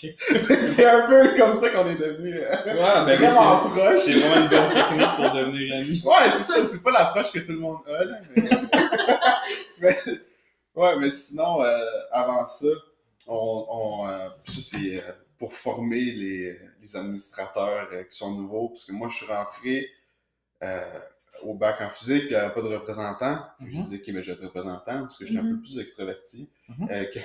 c'est 0.63 0.85
un 0.87 1.07
peu 1.07 1.37
comme 1.39 1.55
ça 1.55 1.71
qu'on 1.71 1.89
est 1.89 1.97
devenu 1.97 2.35
euh, 2.39 2.51
Ouais, 2.51 3.05
ben 3.07 3.17
vraiment 3.19 3.59
proche. 3.69 4.01
c'est 4.01 4.15
vraiment 4.19 4.43
une 4.45 4.49
bonne 4.49 4.71
technique 4.73 5.17
pour 5.17 5.31
devenir 5.33 5.75
ami. 5.77 6.03
Ouais, 6.05 6.31
c'est 6.31 6.43
ça, 6.45 6.65
c'est 6.65 6.83
pas 6.83 6.91
l'approche 6.93 7.33
que 7.33 7.39
tout 7.41 7.53
le 7.53 7.59
monde 7.59 7.79
a, 7.89 8.05
là, 8.05 8.19
mais... 8.37 8.51
mais- 9.81 9.97
ouais, 10.75 10.97
mais 10.99 11.11
sinon, 11.11 11.63
euh, 11.63 11.79
avant 12.13 12.47
ça, 12.47 12.67
on, 13.27 13.67
on 13.71 14.09
euh, 14.09 14.29
ça 14.47 14.61
c'est 14.63 14.99
euh, 14.99 15.13
pour 15.39 15.53
former 15.53 16.01
les, 16.01 16.59
les 16.83 16.97
administrateurs 16.97 17.89
qui 18.09 18.17
sont 18.17 18.33
nouveaux, 18.35 18.71
parce 18.71 18.85
que 18.85 18.93
moi, 18.93 19.09
je 19.09 19.17
suis 19.17 19.27
rentré 19.27 19.89
au 21.45 21.55
bac 21.55 21.81
en 21.81 21.89
physique, 21.89 22.23
puis 22.23 22.31
il 22.31 22.37
n'y 22.37 22.37
avait 22.37 22.53
pas 22.53 22.63
de 22.63 22.67
représentant. 22.75 23.39
Puis 23.61 23.71
Je 23.73 23.77
Mhm. 23.77 23.83
disais, 23.85 23.97
OK, 23.99 24.03
mais 24.09 24.23
je 24.25 24.27
vais 24.27 24.33
être 24.33 24.43
représentant, 24.45 25.03
parce 25.03 25.17
que 25.17 25.25
j'étais 25.25 25.39
un 25.39 25.43
Mhm. 25.45 25.55
peu 25.57 25.61
plus 25.63 25.79
extraverti 25.79 26.49
Mhm. 26.69 26.89
euh, 26.91 27.05
que, 27.05 27.19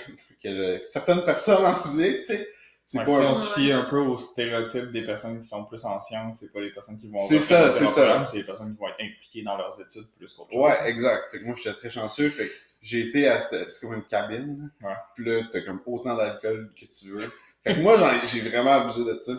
que 0.44 0.48
le- 0.50 0.78
que 0.80 0.86
certaines 0.86 1.26
personnes 1.26 1.66
en 1.66 1.74
physique, 1.76 2.18
tu 2.20 2.26
sais. 2.26 2.48
C'est 2.86 3.00
Ouais, 3.00 3.06
pas 3.06 3.18
si 3.20 3.24
un- 3.26 3.30
on 3.32 3.36
se 3.36 3.54
fie 3.54 3.72
un 3.72 3.84
peu 3.86 3.98
au 4.00 4.18
stéréotype 4.18 4.92
des 4.92 5.06
personnes 5.06 5.40
qui 5.42 5.48
sont 5.48 5.66
plus 5.66 5.84
en 5.86 6.00
sciences, 6.02 6.42
c'est 6.42 6.52
pas 6.52 6.60
les 6.60 6.72
personnes 6.72 7.00
qui 7.00 7.08
vont 7.10 7.18
C'est 7.20 7.40
ça, 7.40 7.72
c'est 7.72 7.88
ça. 7.88 8.24
c'est 8.26 8.38
les 8.38 8.44
personnes 8.44 8.74
qui 8.74 8.80
vont 8.80 8.88
être 8.90 9.02
impliquées 9.02 9.42
dans 9.44 9.58
leurs 9.58 9.80
études 9.82 10.08
plus 10.18 10.32
qu'autre 10.34 10.52
chose. 10.52 10.62
Ouais, 10.62 10.90
exact. 10.90 11.32
Fait 11.32 11.40
que 11.40 11.46
moi, 11.46 11.56
j'étais 11.56 11.74
très 11.78 11.90
chanceux. 11.90 12.30
Fait 12.30 12.46
que 12.46 12.52
j'ai 12.82 13.00
été 13.08 13.28
à 13.28 13.40
cette, 13.40 13.72
c'est 13.72 13.86
comme 13.88 13.96
une 13.96 14.04
cabine. 14.04 14.70
là. 14.82 14.90
Ouais. 14.90 14.96
Puis 15.16 15.26
là, 15.26 15.42
t'as 15.52 15.62
comme 15.62 15.82
autant 15.86 16.16
d'alcool 16.16 16.72
que 16.80 16.86
tu 16.86 17.10
veux. 17.12 17.32
Fait 17.64 17.76
que 17.76 17.80
moi, 17.80 17.98
j'ai 18.26 18.42
vraiment 18.42 18.74
abusé 18.74 19.06
de 19.06 19.18
ça. 19.18 19.34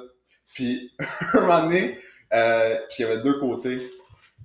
Puis, 0.54 0.92
un 1.34 1.40
moment 1.40 1.62
donné, 1.64 2.00
euh, 2.32 2.76
puis 2.88 2.96
il 3.00 3.02
y 3.02 3.04
avait 3.04 3.22
deux 3.22 3.38
côtés. 3.38 3.90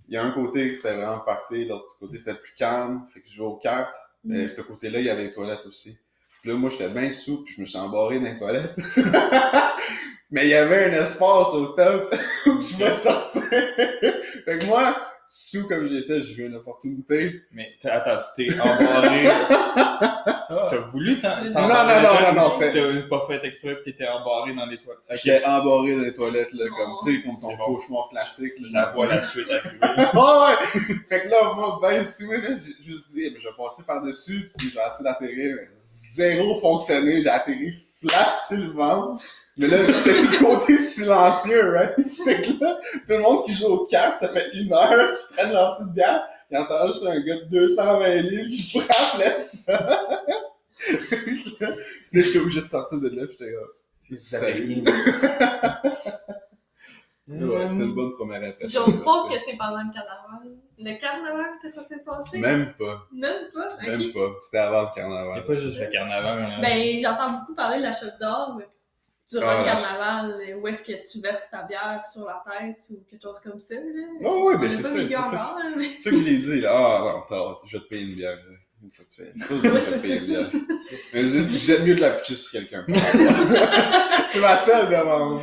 Il 0.09 0.15
y 0.15 0.17
a 0.17 0.23
un 0.23 0.31
côté 0.31 0.69
que 0.69 0.75
c'était 0.75 0.93
vraiment 0.93 1.19
party, 1.19 1.65
l'autre 1.65 1.95
côté 1.99 2.19
c'était 2.19 2.37
plus 2.37 2.53
calme. 2.53 3.05
Fait 3.13 3.21
que 3.21 3.29
je 3.29 3.35
jouais 3.35 3.47
aux 3.47 3.57
cartes. 3.57 3.95
Mhm. 4.25 4.35
Et 4.41 4.47
ce 4.49 4.61
côté-là, 4.61 4.99
il 4.99 5.05
y 5.05 5.09
avait 5.09 5.23
les 5.23 5.31
toilettes 5.31 5.65
aussi. 5.65 5.97
Puis 6.41 6.51
là, 6.51 6.57
moi, 6.57 6.69
j'étais 6.69 6.89
bien 6.89 7.11
sous, 7.11 7.43
puis 7.43 7.53
je 7.55 7.61
me 7.61 7.65
suis 7.65 7.77
embarré 7.77 8.19
dans 8.19 8.25
les 8.25 8.37
toilettes. 8.37 8.75
Mais 10.31 10.45
il 10.45 10.49
y 10.49 10.53
avait 10.53 10.85
un 10.85 11.03
espace 11.03 11.53
au 11.53 11.67
top 11.67 12.15
où 12.45 12.61
je 12.61 12.73
pouvais 12.73 12.93
sortir. 12.93 13.41
fait 14.45 14.59
que 14.59 14.65
moi, 14.65 14.95
sous 15.31 15.67
comme 15.67 15.87
j'étais, 15.87 16.23
j'ai 16.23 16.33
eu 16.41 16.47
une 16.47 16.55
opportunité. 16.55 17.43
Mais 17.51 17.73
t'as- 17.79 17.93
attends, 18.01 18.19
tu 18.35 18.47
t'es 18.49 18.59
embarré. 18.59 19.29
T'as 20.49 20.77
voulu 20.91 21.19
t'en- 21.19 21.43
Non, 21.43 21.51
non, 21.67 21.67
non, 21.67 22.01
non, 22.01 22.33
non, 22.33 22.49
T'as 22.59 23.07
pas 23.07 23.25
fait 23.27 23.45
exprès 23.45 23.75
pis 23.75 23.91
t'étais 23.91 24.07
embarré 24.07 24.55
dans 24.55 24.65
les 24.65 24.79
toilettes. 24.79 25.03
J'étais 25.23 25.45
embarré 25.45 25.95
dans 25.95 26.01
les 26.01 26.13
toilettes, 26.15 26.53
là, 26.53 26.65
comme, 26.75 26.95
tu 27.03 27.15
sais, 27.15 27.21
comme 27.21 27.35
ton 27.39 27.55
cauchemar 27.63 28.09
classique. 28.09 28.53
Je 28.59 28.73
là. 28.73 28.85
la 28.87 28.91
vois 28.91 29.05
la 29.05 29.21
suite 29.21 29.47
arriver. 29.51 29.77
Ah 30.13 30.47
ouais! 30.49 30.79
Fait 31.07 31.21
que 31.21 31.27
là, 31.29 31.53
moi, 31.53 31.77
ben 31.79 32.03
sous, 32.03 32.31
là, 32.31 32.39
j'ai 32.41 32.83
juste 32.91 33.09
dit, 33.11 33.25
eh 33.25 33.29
ben, 33.29 33.39
je 33.39 33.47
vais 33.47 33.53
passer 33.55 33.83
par-dessus, 33.85 34.49
puis 34.57 34.69
je 34.69 34.75
vais 34.75 34.81
essayer 34.87 35.03
d'atterrir. 35.03 35.57
mais 35.59 35.67
Zéro 35.71 36.59
fonctionné, 36.59 37.21
j'ai 37.21 37.29
atterri 37.29 37.85
flat 38.03 38.37
sur 38.47 38.57
le 38.57 38.71
ventre. 38.71 39.23
Mais 39.59 39.67
là, 39.67 39.77
j'étais 39.85 40.13
sur 40.13 40.31
le 40.31 40.37
côté 40.37 40.77
silencieux, 40.77 41.71
right? 41.73 41.93
Fait 42.23 42.41
que 42.41 42.63
là, 42.63 42.79
tout 43.05 43.13
le 43.13 43.19
monde 43.19 43.45
qui 43.45 43.53
joue 43.53 43.67
aux 43.67 43.85
cartes, 43.85 44.17
ça 44.17 44.29
fait 44.29 44.49
une 44.53 44.71
heure 44.73 44.89
qu'ils 44.89 45.35
prennent 45.35 45.51
leur 45.51 45.75
petite 45.75 45.93
bière, 45.93 46.23
ils 46.49 46.57
entendent 46.57 46.93
juste 46.93 47.05
un 47.05 47.19
gars 47.19 47.35
de 47.35 47.45
220 47.49 48.15
livres 48.21 48.47
qui 48.49 48.79
frappe 48.79 49.19
le 49.19 49.37
sol. 49.37 49.75
là, 51.59 51.75
j'étais 52.13 52.39
obligé 52.39 52.61
de 52.61 52.67
sortir 52.67 52.99
de 53.01 53.09
là, 53.09 53.27
puis 53.27 53.37
j'étais 53.37 53.51
là. 53.51 54.17
Salut. 54.17 54.83
Ouais, 57.31 57.69
c'était 57.69 57.83
une 57.83 57.93
bonne 57.93 58.13
première 58.13 58.41
impression. 58.41 58.81
J'ose 58.87 59.03
pas 59.03 59.27
que 59.29 59.35
c'est 59.39 59.55
pendant 59.55 59.83
le 59.83 59.93
carnaval. 59.93 60.49
Le 60.79 60.99
carnaval 60.99 61.45
que 61.61 61.69
ça 61.69 61.83
s'est 61.83 61.99
passé? 61.99 62.39
Même 62.39 62.73
pas. 62.73 63.03
Même 63.13 63.51
pas? 63.53 63.67
Même 63.85 64.11
pas. 64.11 64.29
C'était 64.41 64.57
avant 64.57 64.81
le 64.81 64.87
Il 64.91 64.95
carnaval. 64.95 65.37
a 65.37 65.41
pas 65.43 65.53
juste 65.53 65.79
le 65.79 65.85
carnaval. 65.91 66.39
hein. 66.41 66.59
Ben, 66.59 66.99
j'entends 66.99 67.29
beaucoup 67.33 67.53
parler 67.53 67.77
de 67.77 67.83
la 67.83 67.93
chute 67.93 68.15
d'or 68.19 68.55
mais 68.57 68.67
durant 69.31 69.47
Ah, 69.49 69.57
le 69.59 69.65
carnaval, 69.65 70.55
où 70.61 70.67
est-ce 70.67 70.83
que 70.83 70.93
tu 71.09 71.19
verses 71.21 71.49
ta 71.51 71.63
bière 71.63 72.01
sur 72.11 72.25
la 72.25 72.43
tête 72.45 72.77
ou 72.89 73.03
quelque 73.09 73.21
chose 73.21 73.39
comme 73.43 73.59
ça, 73.59 73.75
là? 73.75 73.81
Oh, 74.23 74.51
oui, 74.59 74.65
est 74.67 74.71
c'est 74.71 74.81
pas 74.81 74.87
ça. 74.89 74.95
C'est 74.97 75.13
ça, 75.13 75.57
mais... 75.77 75.89
c'est 75.95 75.97
ça 75.97 76.09
que 76.11 76.17
je 76.17 76.23
l'ai 76.23 76.37
dit, 76.37 76.61
là. 76.61 76.71
Ah, 76.73 77.01
non, 77.03 77.21
t'as- 77.57 77.67
je 77.67 77.77
vais 77.77 77.83
te 77.83 77.89
payer 77.89 78.03
une 78.09 78.15
bière. 78.15 78.35
là, 78.35 78.55
Une 78.81 78.89
fois 78.91 79.05
que 79.05 79.13
tu 79.13 79.21
fais. 79.21 79.53
Ouais, 79.53 79.61
je 79.61 79.67
vais 79.67 79.79
te 79.79 79.85
c'est 79.91 80.01
payer 80.01 80.15
ça. 80.17 80.21
une 80.21 80.27
bière. 80.27 80.49
Mais 81.13 81.21
je- 81.21 81.57
j'aime 81.57 81.83
mieux 81.85 81.95
de 81.95 82.01
la 82.01 82.11
pitcher 82.11 82.35
sur 82.35 82.51
quelqu'un. 82.51 82.85
c'est 84.27 84.39
ma 84.39 84.55
seule 84.55 84.87
demande. 84.89 85.41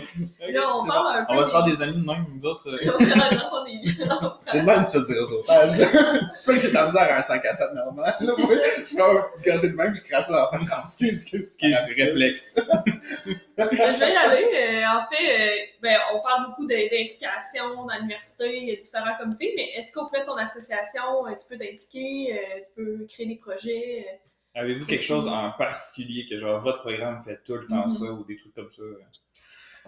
Là, 0.49 0.73
on 0.75 0.81
C'est 0.83 0.89
parle 0.89 1.03
bon. 1.05 1.11
un 1.11 1.25
peu 1.27 1.33
On 1.33 1.37
va 1.37 1.45
se 1.45 1.51
faire 1.51 1.63
des- 1.65 1.83
amis 1.83 2.01
de 2.01 2.07
même, 2.07 2.25
nous 2.35 2.47
autres. 2.47 2.69
euh. 2.69 2.79
C'est 4.43 4.61
le 4.61 4.65
même 4.65 4.85
que 4.85 4.91
tu 4.91 4.99
fais 5.05 5.13
du 5.13 5.19
réseautage. 5.19 5.71
c'est 5.77 5.91
pour 5.91 6.31
ça 6.31 6.55
que 6.55 6.59
j'ai 6.61 6.69
de 6.69 6.75
la 6.75 6.87
misère 6.87 7.03
à 7.03 7.19
un 7.19 7.23
5 7.23 7.45
à 7.45 7.55
7 7.55 7.75
normal. 7.75 8.15
Là, 8.21 8.33
moi, 8.39 8.49
je 8.49 8.97
vais 8.97 9.53
quand 9.53 9.59
j'ai 9.61 9.69
le 9.69 9.75
même 9.77 9.93
qui 9.93 10.03
crasse 10.09 10.31
là 10.31 10.49
en 10.53 10.59
fait. 10.59 10.65
Excuse, 10.83 11.09
excuse, 11.23 11.57
Excuse, 11.61 11.95
réflexe. 11.97 12.57
Je 13.59 13.65
vais 13.99 14.13
y 14.13 14.17
aller. 14.17 14.45
Euh, 14.55 14.87
en 14.87 15.07
fait, 15.09 15.51
euh, 15.51 15.67
ben, 15.83 15.97
on 16.15 16.21
parle 16.21 16.47
beaucoup 16.49 16.67
d'implication 16.67 17.85
dans 17.87 17.95
l'université, 17.97 18.59
il 18.59 18.69
y 18.69 18.73
a 18.73 18.77
différents 18.77 19.17
comités, 19.19 19.53
mais 19.57 19.71
est-ce 19.77 19.93
qu'auprès 19.93 20.21
de 20.21 20.27
ton 20.27 20.37
association, 20.37 21.27
euh, 21.27 21.31
tu 21.33 21.47
peux 21.49 21.59
t'impliquer, 21.59 22.35
euh, 22.39 22.61
tu 22.65 22.71
peux 22.75 23.07
créer 23.09 23.27
des 23.27 23.37
projets? 23.37 24.07
euh? 24.09 24.61
Avez-vous 24.61 24.87
quelque 24.87 25.05
chose 25.05 25.27
en 25.29 25.53
particulier 25.53 26.27
que 26.29 26.39
genre 26.39 26.59
votre 26.61 26.81
programme 26.81 27.23
fait 27.23 27.41
tout 27.45 27.55
le 27.57 27.67
temps 27.67 27.87
Mhm. 27.87 27.91
ça 27.91 28.05
ou 28.13 28.25
des 28.25 28.37
trucs 28.37 28.55
comme 28.55 28.71
ça? 28.71 28.83
euh, 28.83 28.99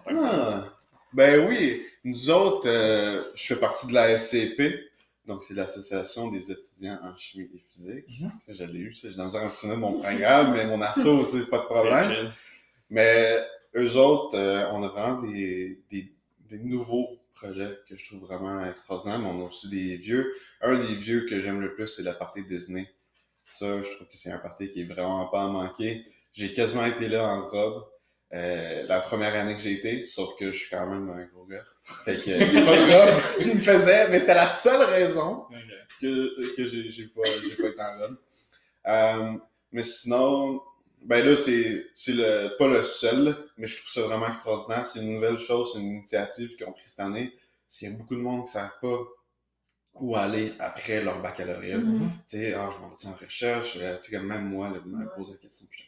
Ah, 0.07 0.65
ben 1.13 1.47
oui, 1.49 1.85
nous 2.05 2.31
autres, 2.31 2.69
euh, 2.69 3.25
je 3.35 3.43
fais 3.55 3.61
partie 3.61 3.87
de 3.87 3.95
la 3.95 4.11
SCP, 4.19 4.91
donc 5.27 5.43
c'est 5.43 5.55
l'Association 5.55 6.31
des 6.31 6.51
étudiants 6.53 6.99
en 7.03 7.17
chimie 7.17 7.49
et 7.55 7.59
physique. 7.59 8.05
Je 8.49 8.65
l'ai 8.65 8.79
eu, 8.79 8.95
j'ai 8.95 9.09
me 9.11 9.49
souvenir 9.51 9.77
de 9.77 9.81
mon 9.81 9.99
programme, 10.01 10.53
mais 10.55 10.67
mon 10.67 10.81
asso 10.83 11.07
aussi, 11.07 11.45
pas 11.47 11.59
de 11.59 11.65
problème. 11.65 12.33
Mais 12.91 13.39
eux 13.79 13.97
autres, 13.97 14.37
euh, 14.37 14.69
on 14.73 14.83
a 14.83 14.89
vraiment 14.89 15.23
des, 15.23 15.81
des, 15.91 16.13
des 16.51 16.59
nouveaux 16.59 17.09
projets 17.35 17.79
que 17.89 17.97
je 17.97 18.05
trouve 18.09 18.21
vraiment 18.27 18.65
extraordinaires, 18.67 19.19
mais 19.21 19.29
on 19.29 19.41
a 19.43 19.45
aussi 19.49 19.69
des 19.71 19.97
vieux. 19.97 20.35
Un 20.61 20.79
des 20.79 20.95
vieux 20.95 21.27
que 21.27 21.41
j'aime 21.41 21.61
le 21.61 21.75
plus, 21.75 21.87
c'est 21.89 22.03
la 22.03 22.15
partie 22.15 22.45
Disney. 22.45 22.89
Ça, 23.45 23.81
je 23.83 23.89
trouve 23.91 24.09
que 24.09 24.17
c'est 24.17 24.31
un 24.31 24.39
party 24.39 24.71
qui 24.71 24.83
est 24.83 24.85
vraiment 24.85 25.27
pas 25.29 25.45
à 25.45 25.49
manquer. 25.49 26.05
J'ai 26.33 26.53
quasiment 26.53 26.85
été 26.85 27.09
là 27.09 27.25
en 27.27 27.47
robe. 27.49 27.85
euh, 28.35 28.83
la 28.87 29.01
première 29.01 29.35
année 29.35 29.55
que 29.57 29.63
j'ai 29.63 29.73
été, 29.73 30.05
sauf 30.05 30.37
que 30.39 30.51
je 30.53 30.59
suis 30.59 30.71
quand 30.71 30.87
même 30.87 31.09
un 31.11 31.25
gros 31.27 31.47
gars. 31.47 31.65
Fait 32.05 32.17
que 32.17 32.31
a 32.31 32.65
pas 32.67 32.77
de 32.77 33.13
robe 33.13 33.43
qui 33.43 33.55
me 33.55 33.61
faisait, 33.63 34.09
mais 34.11 34.21
c'était 34.21 34.35
la 34.35 34.47
seule 34.47 34.83
raison 34.91 35.45
que, 36.01 36.55
que 36.57 36.67
j'ai 36.67 36.91
j'ai 36.91 37.07
pas, 37.09 37.23
j'ai 37.43 37.57
pas 37.57 37.69
été 37.69 37.81
en 37.81 37.99
robe. 37.99 38.17
Euh, 38.87 39.39
mais 39.73 39.83
sinon, 39.83 40.61
ben 41.09 41.25
là, 41.27 41.37
c'est 41.37 41.87
c'est 41.95 42.13
le 42.15 42.57
pas 42.59 42.69
le 42.69 42.83
seul, 42.85 43.37
mais 43.57 43.67
je 43.67 43.77
trouve 43.79 43.91
ça 43.91 44.03
vraiment 44.03 44.29
extraordinaire. 44.29 44.87
C'est 44.87 45.01
une 45.01 45.15
nouvelle 45.17 45.39
chose, 45.41 45.73
c'est 45.73 45.81
une 45.81 45.89
initiative 45.97 46.55
qu'ils 46.57 46.67
ont 46.69 46.73
prise 46.73 46.91
cette 46.91 47.01
année. 47.01 47.35
Qu'il 47.69 47.91
y 47.91 47.93
a 47.93 47.97
beaucoup 47.97 48.15
de 48.17 48.21
monde 48.21 48.41
qui 48.47 48.57
ne 48.57 48.61
savent 48.61 48.79
pas 48.81 48.99
où 49.95 50.17
aller 50.17 50.55
après 50.61 51.03
leur 51.03 51.21
baccalauréat. 51.21 51.79
Mhm. 51.79 52.11
Tu 52.27 52.39
sais, 52.39 52.55
ah, 52.55 52.71
je 52.73 52.79
m'en 52.81 52.89
vais 52.91 53.07
en 53.07 53.15
recherche? 53.25 53.77
Euh, 53.81 53.99
tu 53.99 54.11
sais, 54.13 54.19
même 54.21 54.49
moi, 54.49 54.71
là, 54.71 54.79
vous 54.79 54.91
m'avez 54.91 55.11
posé 55.17 55.33
la 55.33 55.39
question. 55.39 55.67
puis. 55.71 55.85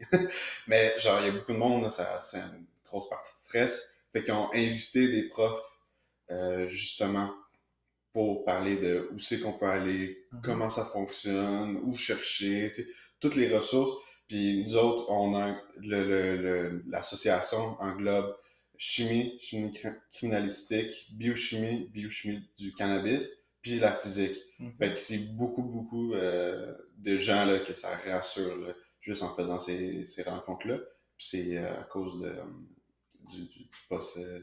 Mais 0.68 0.94
genre, 0.98 1.20
il 1.20 1.26
y 1.26 1.28
a 1.28 1.32
beaucoup 1.32 1.52
de 1.52 1.58
monde, 1.58 1.82
là, 1.84 1.90
ça, 1.90 2.20
c'est 2.22 2.38
une 2.38 2.66
grosse 2.86 3.08
partie 3.08 3.32
de 3.32 3.38
stress. 3.40 3.94
Fait 4.12 4.22
qu'ils 4.24 4.34
ont 4.34 4.50
invité 4.54 5.08
des 5.08 5.24
profs, 5.28 5.78
euh, 6.30 6.68
justement, 6.68 7.32
pour 8.12 8.44
parler 8.44 8.76
de 8.76 9.08
où 9.12 9.18
c'est 9.18 9.40
qu'on 9.40 9.52
peut 9.52 9.66
aller, 9.66 10.26
Mhm. 10.32 10.40
comment 10.42 10.70
ça 10.70 10.84
fonctionne, 10.84 11.78
où 11.84 11.94
chercher, 11.94 12.70
tu 12.74 12.82
sais, 12.82 12.88
toutes 13.20 13.36
les 13.36 13.48
ressources. 13.54 13.92
Puis 14.28 14.62
nous 14.62 14.76
autres, 14.76 15.10
on 15.10 15.34
a 15.34 15.56
le, 15.78 16.04
le, 16.04 16.36
le- 16.36 16.84
l'association 16.88 17.76
englobe 17.80 18.36
chimie, 18.76 19.38
chimie 19.40 19.72
cri- 19.72 19.96
criminalistique, 20.12 21.08
biochimie, 21.12 21.88
biochimie 21.92 22.48
du 22.58 22.72
cannabis, 22.74 23.28
puis 23.62 23.78
la 23.78 23.92
physique. 23.92 24.38
Mhm. 24.58 24.72
Fait 24.78 24.92
que 24.94 25.00
c'est 25.00 25.34
beaucoup, 25.36 25.62
beaucoup 25.62 26.14
euh, 26.14 26.74
de 26.98 27.16
gens 27.18 27.44
là, 27.44 27.58
que 27.60 27.74
ça 27.74 27.96
rassure 27.96 28.56
là, 28.58 28.74
juste 29.00 29.22
en 29.22 29.34
faisant 29.34 29.58
ces, 29.58 30.06
ces 30.06 30.22
rencontres-là. 30.22 30.78
Puis 31.16 31.26
c'est 31.30 31.56
euh, 31.56 31.80
à 31.80 31.84
cause 31.84 32.20
de, 32.20 32.28
euh, 32.28 32.42
du, 33.32 33.40
du, 33.46 33.58
du 33.64 33.68
poste 33.88 34.18
euh, 34.18 34.40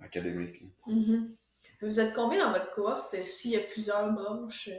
académique. 0.00 0.60
là. 0.62 0.94
Mhm. 0.94 1.36
Vous 1.82 2.00
êtes 2.00 2.14
combien 2.14 2.44
dans 2.44 2.52
votre 2.52 2.72
cohorte? 2.74 3.14
Euh, 3.14 3.22
s'il 3.22 3.50
y 3.52 3.56
a 3.56 3.60
plusieurs 3.60 4.10
branches? 4.12 4.70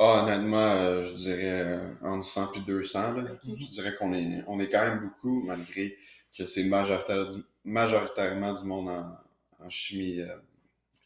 Ah, 0.00 0.22
honnêtement, 0.22 0.58
euh, 0.76 1.02
je 1.02 1.14
dirais 1.14 1.60
euh, 1.62 1.94
entre 2.02 2.24
100 2.24 2.52
et 2.54 2.60
200. 2.60 3.12
Là. 3.14 3.24
Je 3.42 3.50
dirais 3.66 3.94
qu'on 3.96 4.12
est, 4.14 4.44
on 4.46 4.60
est 4.60 4.68
quand 4.68 4.82
même 4.82 5.00
beaucoup, 5.00 5.42
malgré 5.44 5.96
que 6.36 6.46
c'est 6.46 6.64
majoritaire 6.64 7.26
du- 7.26 7.42
majoritairement 7.64 8.52
du 8.54 8.64
monde 8.64 8.88
en, 8.90 9.64
en 9.64 9.68
chimie 9.68 10.20
euh, 10.20 10.36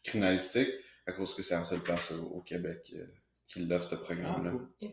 criminalistique, 0.03 0.69
à 1.07 1.13
cause 1.13 1.35
que 1.35 1.43
c'est 1.43 1.55
la 1.55 1.63
seule 1.63 1.81
place 1.81 2.11
au, 2.11 2.23
au 2.37 2.41
Québec 2.41 2.93
euh, 2.95 3.05
qui 3.47 3.59
l'offre, 3.65 3.89
ce 3.89 3.95
Ah, 3.95 3.97
programme-là. 3.97 4.51
cool. 4.51 4.67
ben, 4.81 4.91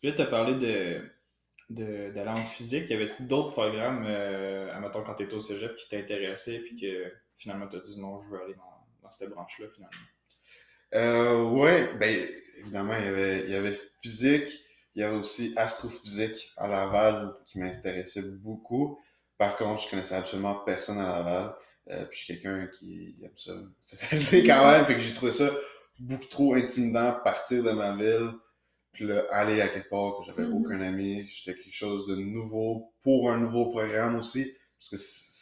Puis 0.00 0.08
là, 0.10 0.12
tu 0.16 0.22
as 0.22 0.26
parlé 0.26 0.54
de, 0.56 1.02
de, 1.70 2.10
d'aller 2.12 2.30
en 2.30 2.36
physique. 2.36 2.90
Y 2.90 2.94
avait-il 2.94 3.28
d'autres 3.28 3.52
programmes, 3.52 4.04
euh, 4.06 4.72
admettons, 4.74 5.04
quand 5.04 5.14
tu 5.14 5.24
étais 5.24 5.34
au 5.34 5.40
cégep, 5.40 5.76
qui 5.76 5.88
t'intéressaient, 5.88 6.60
puis 6.60 6.76
que 6.80 7.12
finalement, 7.36 7.68
tu 7.68 7.76
as 7.76 7.80
dit 7.80 8.00
non, 8.00 8.20
je 8.20 8.28
veux 8.30 8.42
aller 8.42 8.54
dans, 8.54 8.86
dans 9.02 9.10
cette 9.10 9.30
branche-là, 9.30 9.68
finalement? 9.68 9.96
Euh, 10.94 11.42
ouais, 11.50 11.94
ben 11.98 12.26
évidemment, 12.58 12.94
il 12.98 13.04
y 13.04 13.08
avait, 13.08 13.44
il 13.44 13.50
y 13.50 13.54
avait 13.54 13.76
physique, 14.00 14.48
il 14.94 15.00
y 15.00 15.04
avait 15.04 15.16
aussi 15.16 15.52
astrophysique 15.56 16.52
à 16.56 16.68
Laval 16.68 17.34
qui 17.46 17.58
m'intéressait 17.58 18.22
beaucoup. 18.22 18.98
Par 19.38 19.56
contre, 19.56 19.82
je 19.84 19.90
connaissais 19.90 20.14
absolument 20.14 20.56
personne 20.66 20.98
à 20.98 21.08
Laval. 21.08 21.54
Euh, 21.90 22.04
puis 22.04 22.18
je 22.20 22.24
suis 22.24 22.34
quelqu'un 22.34 22.68
qui 22.68 23.16
aime 23.22 23.30
ça. 23.36 23.52
C'est 23.80 24.44
quand 24.44 24.70
même, 24.70 24.84
fait 24.84 24.94
que 24.94 25.00
j'ai 25.00 25.14
trouvé 25.14 25.32
ça 25.32 25.50
beaucoup 25.98 26.26
trop 26.26 26.54
intimidant 26.54 27.18
partir 27.24 27.62
de 27.62 27.70
ma 27.72 27.96
ville, 27.96 28.30
puis 28.92 29.06
là, 29.06 29.24
aller 29.30 29.60
à 29.60 29.68
quelque 29.68 29.88
part 29.88 30.18
que 30.18 30.26
j'avais 30.26 30.46
Mhm. 30.46 30.54
aucun 30.54 30.80
ami. 30.80 31.26
J'étais 31.26 31.58
quelque 31.60 31.74
chose 31.74 32.06
de 32.06 32.16
nouveau 32.16 32.92
pour 33.02 33.30
un 33.30 33.38
nouveau 33.38 33.70
programme 33.70 34.16
aussi, 34.16 34.52
parce 34.78 34.90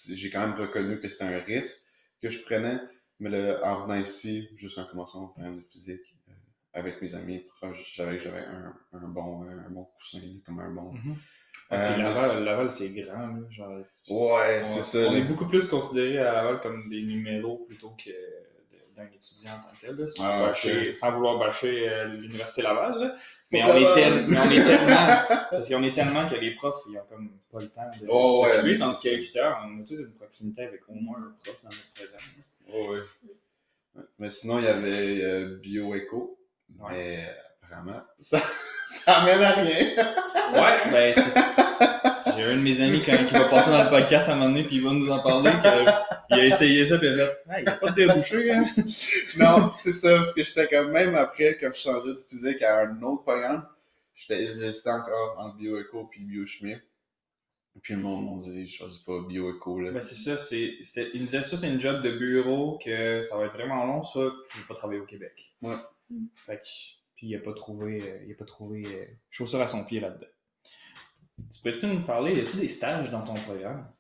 que 0.09 0.15
j'ai 0.15 0.31
quand 0.31 0.41
même 0.47 0.55
reconnu 0.59 1.01
que 1.01 1.09
c'était 1.09 1.25
un 1.25 1.41
risque 1.41 1.79
que 2.23 2.31
je 2.31 2.43
prenais. 2.43 2.79
Mais 3.21 3.31
là, 3.31 3.61
en 3.65 3.83
venant 3.83 4.01
ici, 4.01 4.49
juste 4.57 4.79
en 4.79 4.85
commençant 4.87 5.21
mon 5.21 5.29
programme 5.29 5.59
de 5.59 5.65
physique, 5.71 6.17
euh, 6.29 6.33
avec 6.73 7.01
mes 7.03 7.15
amis 7.15 7.39
proches, 7.41 7.83
je 7.91 7.97
savais 7.97 8.17
que 8.17 8.23
j'avais 8.25 8.41
un, 8.41 8.75
un 8.95 9.09
bon, 9.09 9.43
un 9.43 9.71
bon 9.71 9.85
coussin, 9.97 10.21
comme 10.47 10.61
un 10.61 10.71
bon. 10.71 10.93
Euh, 11.73 11.89
Puis 11.93 11.97
mais 11.99 12.03
Laval, 12.03 12.17
c'est- 12.17 12.45
Laval, 12.45 12.71
c'est 12.71 12.89
grand, 12.91 13.27
là. 13.29 13.39
Genre, 13.51 13.79
Ouais, 14.09 14.65
c'est 14.65 14.83
ça. 14.83 14.99
On 15.09 15.15
est 15.15 15.23
beaucoup 15.23 15.47
plus 15.47 15.69
considéré 15.69 16.19
à 16.19 16.33
Laval 16.33 16.61
comme 16.61 16.89
des 16.89 17.03
numéros 17.03 17.65
plutôt 17.69 17.91
que 18.03 18.11
d'un 18.97 19.07
étudiant 19.07 19.53
en 19.53 19.63
tant 19.63 19.71
que 19.71 19.87
tel, 19.87 19.97
là, 19.97 20.09
sans, 20.09 20.25
Ah, 20.25 20.49
bâcher- 20.51 20.95
sans 20.95 21.13
vouloir 21.13 21.39
bâcher 21.39 21.89
euh, 21.89 22.05
l'Université 22.07 22.63
Laval. 22.63 22.99
Là. 22.99 23.15
Mais, 23.53 23.63
on 23.65 23.77
est 23.77 23.95
tel- 23.95 24.27
mais 24.29 24.39
on 24.39 24.51
est 24.51 24.63
tellement. 24.65 25.17
parce 25.51 25.69
qu'on 25.69 25.83
est 25.83 25.93
tellement 25.93 26.29
que 26.29 26.35
les 26.37 26.55
profs, 26.55 26.83
ils 26.89 26.97
ont 26.99 27.03
comme 27.09 27.31
pas 27.53 27.61
le 27.61 27.69
temps 27.69 27.91
de 28.01 28.07
Oh, 28.09 28.43
ouais, 28.45 28.51
s'occuper, 28.53 28.73
mais 28.73 28.77
tandis 28.79 29.03
qu'à 29.03 29.17
l'UQTR, 29.17 29.59
on 29.65 29.81
a 29.81 29.85
tous 29.87 29.95
une 29.95 30.13
proximité 30.15 30.63
avec 30.63 30.89
au 30.89 30.95
moins 30.95 31.19
un 31.19 31.35
prof 31.43 31.61
dans 31.63 31.69
notre 31.69 31.93
programme. 31.95 32.21
Oh. 32.73 32.95
Ouais. 33.95 34.03
Mais 34.19 34.31
sinon, 34.31 34.59
il 34.59 34.65
y 34.65 34.69
avait 34.69 35.23
euh. 35.23 35.59
Ouais. 36.79 36.89
Mais 36.91 37.25
euh, 37.29 37.33
apparemment, 37.63 38.03
ça, 38.19 38.41
ça 38.87 39.19
amène 39.19 39.43
à 39.43 39.51
rien. 39.53 39.75
Ouais, 40.55 40.91
ben 40.91 41.15
c'est 41.15 42.33
J'ai 42.37 42.45
un 42.45 42.57
de 42.57 42.63
mes 42.63 42.81
amis 42.81 43.03
quand, 43.05 43.25
qui 43.27 43.35
va 43.35 43.45
passer 43.45 43.71
dans 43.71 43.83
le 43.85 43.91
podcast 43.91 44.29
à 44.29 44.33
un 44.33 44.37
moment 44.37 44.51
donné, 44.51 44.65
puis 44.65 44.77
il 44.77 44.85
va 44.85 44.91
nous 44.93 45.11
en 45.11 45.21
parler. 45.21 45.51
que- 45.51 46.11
il 46.33 46.39
a 46.41 46.45
essayé 46.47 46.85
ça, 46.85 46.97
puis 46.99 47.09
il 47.09 47.21
a 47.21 47.27
fait 47.27 47.33
il 47.59 47.63
n'y 47.65 47.69
a 47.69 47.73
pas 47.73 47.91
de 47.91 47.95
débouché, 47.95 48.53
hein. 48.53 48.63
non, 49.37 49.73
c'est 49.75 49.93
ça, 49.93 50.17
parce 50.19 50.33
que 50.33 50.45
j'étais 50.45 50.69
quand 50.69 50.87
même 50.89 51.15
après, 51.17 51.59
quand 51.61 51.71
je 51.75 51.81
changeais 51.81 52.15
de 52.15 52.25
physique 52.29 52.63
à 52.63 52.83
un 52.83 53.03
autre 53.03 53.25
programme, 53.25 53.67
j'étais 54.15 54.91
encore 54.91 55.37
entre 55.39 55.57
bioéco 55.57 56.05
puis 56.11 56.21
biochimie. 56.23 56.77
Puis 57.83 57.95
le 57.95 58.01
monde 58.01 58.37
m'a 58.37 58.43
dit, 58.43 58.67
je 58.67 58.77
choisis 58.77 58.99
pas 58.99 59.21
bioéco, 59.23 59.81
là. 59.81 59.91
Ben 59.93 60.03
c'est 60.03 60.15
ça, 60.15 60.37
c'est, 60.37 60.77
c'était- 60.83 61.11
il 61.15 61.21
me 61.23 61.27
disait 61.27 61.41
ça, 61.43 61.57
c'est 61.57 61.69
une 61.73 61.81
job 61.81 62.03
de 62.03 62.11
bureau, 62.11 62.79
que 62.85 63.23
ça 63.23 63.37
va 63.39 63.47
être 63.47 63.55
vraiment 63.55 63.85
long, 63.87 64.03
ça, 64.05 64.21
tu 64.49 64.57
ne 64.59 64.63
veux 64.63 64.69
pas 64.69 64.75
travailler 64.75 65.01
au 65.01 65.07
Québec. 65.07 65.53
Ouais. 65.63 65.75
Fait 66.47 66.57
que, 66.59 66.67
puis 67.17 67.29
il 67.29 67.33
n'a 67.37 67.39
pas 67.39 67.53
trouvé, 67.55 68.03
euh, 68.03 68.25
il 68.27 68.33
a 68.33 68.35
pas 68.35 68.45
trouvé 68.45 68.83
euh, 68.87 69.05
chaussure 69.31 69.61
à 69.61 69.69
son 69.69 69.85
pied 69.85 70.01
là-dedans. 70.01 70.27
Tu 71.51 71.61
peux-tu 71.63 71.87
nous 71.87 72.01
parler, 72.03 72.35
y 72.37 72.41
a-tu 72.41 72.59
des 72.59 72.69
stages 72.69 73.11
dans 73.11 73.23
ton 73.23 73.35
programme? 73.35 73.91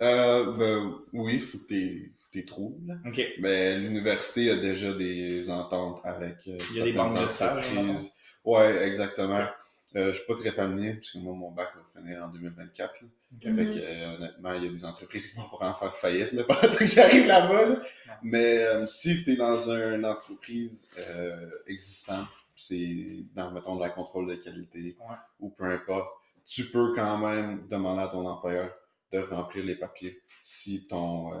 Euh, 0.00 0.52
ben, 0.56 0.98
oui, 1.12 1.38
faut 1.38 1.58
que 1.58 1.66
t'es, 1.68 2.10
faut 2.16 2.28
que 2.32 2.38
t'es. 2.40 3.08
Ok. 3.08 3.20
Mais 3.38 3.78
l'université 3.78 4.50
a 4.50 4.56
déjà 4.56 4.92
des 4.92 5.48
ententes 5.50 6.00
avec 6.02 6.38
euh, 6.48 6.56
Il 6.70 6.76
y 6.78 6.80
a 6.80 6.84
des 6.84 6.92
certaines 6.92 6.94
banques 6.96 7.22
de 7.22 7.28
stages, 7.28 7.66
entreprises. 7.78 8.12
Ouais, 8.44 8.88
exactement. 8.88 9.46
Euh, 9.94 10.12
je 10.12 10.18
suis 10.18 10.26
pas 10.26 10.34
très 10.36 10.52
familier, 10.52 10.94
parce 10.94 11.10
que 11.10 11.18
moi, 11.18 11.34
mon 11.34 11.50
bac 11.50 11.68
va 11.76 12.00
finir 12.00 12.24
en 12.24 12.28
2024. 12.28 13.02
là. 13.02 13.08
Ok. 13.34 13.42
Fait 13.42 13.50
Mhm. 13.50 13.70
que, 13.74 13.78
euh, 13.78 14.16
honnêtement, 14.16 14.52
il 14.54 14.64
y 14.64 14.68
a 14.68 14.70
des 14.70 14.84
entreprises 14.84 15.26
qui 15.28 15.36
vont 15.36 15.46
vraiment 15.48 15.74
faire 15.74 15.94
faillite 15.94 16.32
là, 16.32 16.44
pendant 16.48 16.74
que 16.76 16.86
j'arrive 16.86 17.26
là-bas. 17.26 17.68
là. 17.68 17.82
Mais 18.22 18.58
euh, 18.64 18.86
si 18.86 19.22
tu 19.24 19.32
es 19.32 19.36
dans 19.36 19.68
une 19.70 20.04
entreprise 20.06 20.88
euh, 20.98 21.50
existante, 21.66 22.28
c'est 22.56 23.24
dans, 23.34 23.50
mettons, 23.50 23.76
de 23.76 23.80
la 23.82 23.90
contrôle 23.90 24.28
de 24.28 24.36
qualité 24.36 24.96
Ouais. 25.00 25.16
ou 25.40 25.50
peu 25.50 25.64
importe, 25.64 26.10
tu 26.46 26.64
peux 26.70 26.92
quand 26.94 27.18
même 27.18 27.66
demander 27.68 28.02
à 28.02 28.08
ton 28.08 28.26
employeur 28.26 28.74
de 29.12 29.18
remplir 29.18 29.64
les 29.64 29.76
papiers 29.76 30.20
si 30.42 30.86
ton 30.86 31.34
euh, 31.34 31.40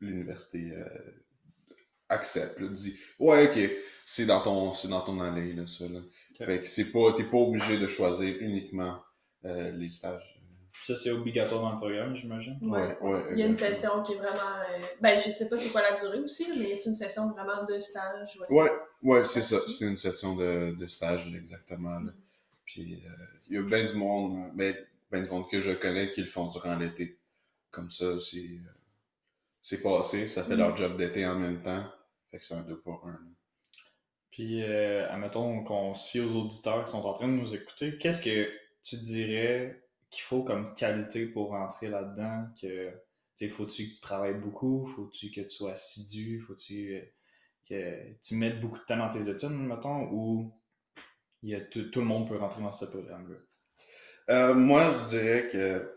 l'université 0.00 0.72
euh, 0.72 0.84
accepte, 2.10 2.60
là, 2.60 2.68
dit 2.68 2.96
ouais 3.18 3.48
ok 3.48 3.70
c'est 4.04 4.26
dans 4.26 4.40
ton 4.42 4.72
c'est 4.74 4.88
dans 4.88 5.00
ton 5.02 5.20
allée 5.20 5.52
là 5.54 5.66
ça 5.66 5.84
là. 5.88 6.00
Fait 6.36 6.60
que 6.62 6.68
c'est 6.68 6.90
pas 6.92 7.12
t'es 7.16 7.24
pas 7.24 7.36
obligé 7.38 7.78
de 7.78 7.86
choisir 7.86 8.36
uniquement 8.40 9.02
euh, 9.44 9.70
les 9.72 9.90
stages. 9.90 10.36
Ça, 10.86 10.94
c'est 10.96 11.10
obligatoire 11.10 11.60
dans 11.60 11.72
le 11.72 11.76
programme, 11.78 12.16
j'imagine. 12.16 12.56
Ouais. 12.62 12.96
Ouais, 13.02 13.10
ouais, 13.10 13.24
Il 13.32 13.38
y 13.38 13.42
a 13.42 13.46
une 13.46 13.54
session 13.54 14.02
qui 14.02 14.12
est 14.14 14.16
vraiment. 14.16 14.30
euh, 14.70 14.78
Ben, 15.00 15.18
je 15.18 15.28
sais 15.28 15.48
pas 15.48 15.58
c'est 15.58 15.68
quoi 15.70 15.82
la 15.82 15.94
durée 16.00 16.20
aussi, 16.20 16.46
mais 16.48 16.56
il 16.56 16.68
y 16.68 16.72
a 16.72 16.76
une 16.86 16.94
session 16.94 17.30
vraiment 17.32 17.64
de 17.64 17.78
stage. 17.80 18.38
Ouais, 18.48 18.70
ouais, 19.02 19.24
C'est 19.24 19.42
c'est 19.42 19.56
ça. 19.56 19.60
C'est 19.68 19.84
une 19.84 19.96
session 19.96 20.36
de, 20.36 20.74
de 20.78 20.86
stage, 20.88 21.30
exactement. 21.34 22.00
là. 22.00 22.12
Puis, 22.64 23.02
euh, 23.04 23.24
il 23.48 23.56
y 23.56 23.58
a 23.58 23.62
bien 23.62 23.84
du 23.84 23.94
monde, 23.94 24.46
euh, 24.46 24.50
ben, 24.54 24.74
ben 25.10 25.22
du 25.22 25.28
monde 25.28 25.50
que 25.50 25.60
je 25.60 25.72
connais 25.72 26.10
qui 26.12 26.22
le 26.22 26.28
font 26.28 26.46
durant 26.46 26.76
l'été. 26.76 27.18
Comme 27.70 27.90
ça, 27.90 28.18
c'est 28.20 28.38
euh, 28.38 28.72
c'est 29.60 29.82
passé. 29.82 30.28
Ça 30.28 30.44
fait 30.44 30.56
leur 30.56 30.74
job 30.76 30.96
d'été 30.96 31.26
en 31.26 31.34
même 31.36 31.60
temps. 31.60 31.84
Fait 32.30 32.38
que 32.38 32.44
c'est 32.44 32.54
un 32.54 32.62
deux 32.62 32.78
pour 32.78 33.06
un. 33.06 33.12
là. 33.12 33.18
Puis, 34.30 34.62
euh, 34.62 35.10
admettons 35.10 35.64
qu'on 35.64 35.94
se 35.94 36.10
fie 36.10 36.20
aux 36.20 36.34
auditeurs 36.34 36.84
qui 36.84 36.92
sont 36.92 37.04
en 37.04 37.12
train 37.12 37.28
de 37.28 37.32
nous 37.32 37.54
écouter, 37.54 37.98
qu'est-ce 37.98 38.22
que 38.22 38.50
tu 38.82 38.96
dirais 38.96 39.82
qu'il 40.10 40.22
faut 40.22 40.42
comme 40.42 40.72
qualité 40.74 41.26
pour 41.26 41.50
rentrer 41.50 41.88
là-dedans? 41.88 42.46
Que, 42.60 42.90
tu 42.90 42.94
sais, 43.36 43.48
faut-tu 43.48 43.88
que 43.88 43.94
tu 43.94 44.00
travailles 44.00 44.38
beaucoup? 44.38 44.86
Faut-tu 44.94 45.30
que 45.30 45.40
tu 45.40 45.50
sois 45.50 45.72
assidu? 45.72 46.40
Faut-tu 46.46 46.94
euh, 46.94 47.02
que 47.68 48.12
tu 48.22 48.36
mettes 48.36 48.60
beaucoup 48.60 48.78
de 48.78 48.84
temps 48.84 48.96
dans 48.96 49.10
tes 49.10 49.28
études, 49.28 49.50
mettons? 49.50 50.08
Ou 50.12 50.52
il 51.42 51.50
y 51.50 51.54
a 51.54 51.60
tout, 51.60 51.90
tout 51.90 52.00
le 52.00 52.06
monde 52.06 52.28
peut 52.28 52.36
rentrer 52.36 52.62
dans 52.62 52.72
ce 52.72 52.84
programme-là? 52.84 53.36
Euh, 54.30 54.54
moi, 54.54 54.92
je 54.92 55.08
dirais 55.08 55.48
que 55.50 55.96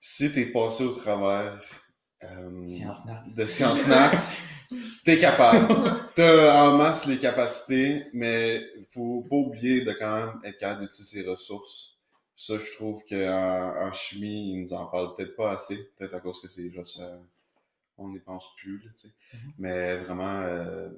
si 0.00 0.32
t'es 0.32 0.46
passé 0.46 0.84
au 0.84 0.94
travers 0.94 1.62
euh, 2.22 2.66
Science 2.66 3.06
de 3.34 3.46
Sciences 3.46 3.86
Nat, 3.88 4.16
t'es 5.04 5.18
capable. 5.18 5.74
T'as 6.14 6.62
en 6.62 6.76
masse 6.76 7.06
les 7.06 7.18
capacités, 7.18 8.06
mais 8.12 8.64
faut 8.92 9.22
pas 9.28 9.36
oublier 9.36 9.82
de 9.82 9.92
quand 9.92 10.16
même 10.16 10.40
être 10.44 10.58
capable 10.58 10.82
d'utiliser 10.82 11.22
ses 11.22 11.28
ressources. 11.28 11.96
Ça, 12.36 12.58
je 12.58 12.72
trouve 12.72 13.04
qu'en 13.08 13.74
en 13.78 13.92
chimie, 13.92 14.52
ils 14.52 14.62
nous 14.62 14.72
en 14.72 14.86
parlent 14.86 15.14
peut-être 15.14 15.36
pas 15.36 15.52
assez. 15.52 15.90
Peut-être 15.96 16.14
à 16.14 16.20
cause 16.20 16.40
que 16.40 16.48
c'est 16.48 16.70
juste... 16.70 16.98
euh, 17.00 17.16
on 17.96 18.08
n'y 18.08 18.18
pense 18.18 18.54
plus, 18.56 18.78
là, 18.78 18.90
tu 18.96 19.08
sais. 19.08 19.14
Mhm. 19.34 19.52
Mais 19.58 19.96
vraiment, 19.98 20.40
euh, 20.40 20.90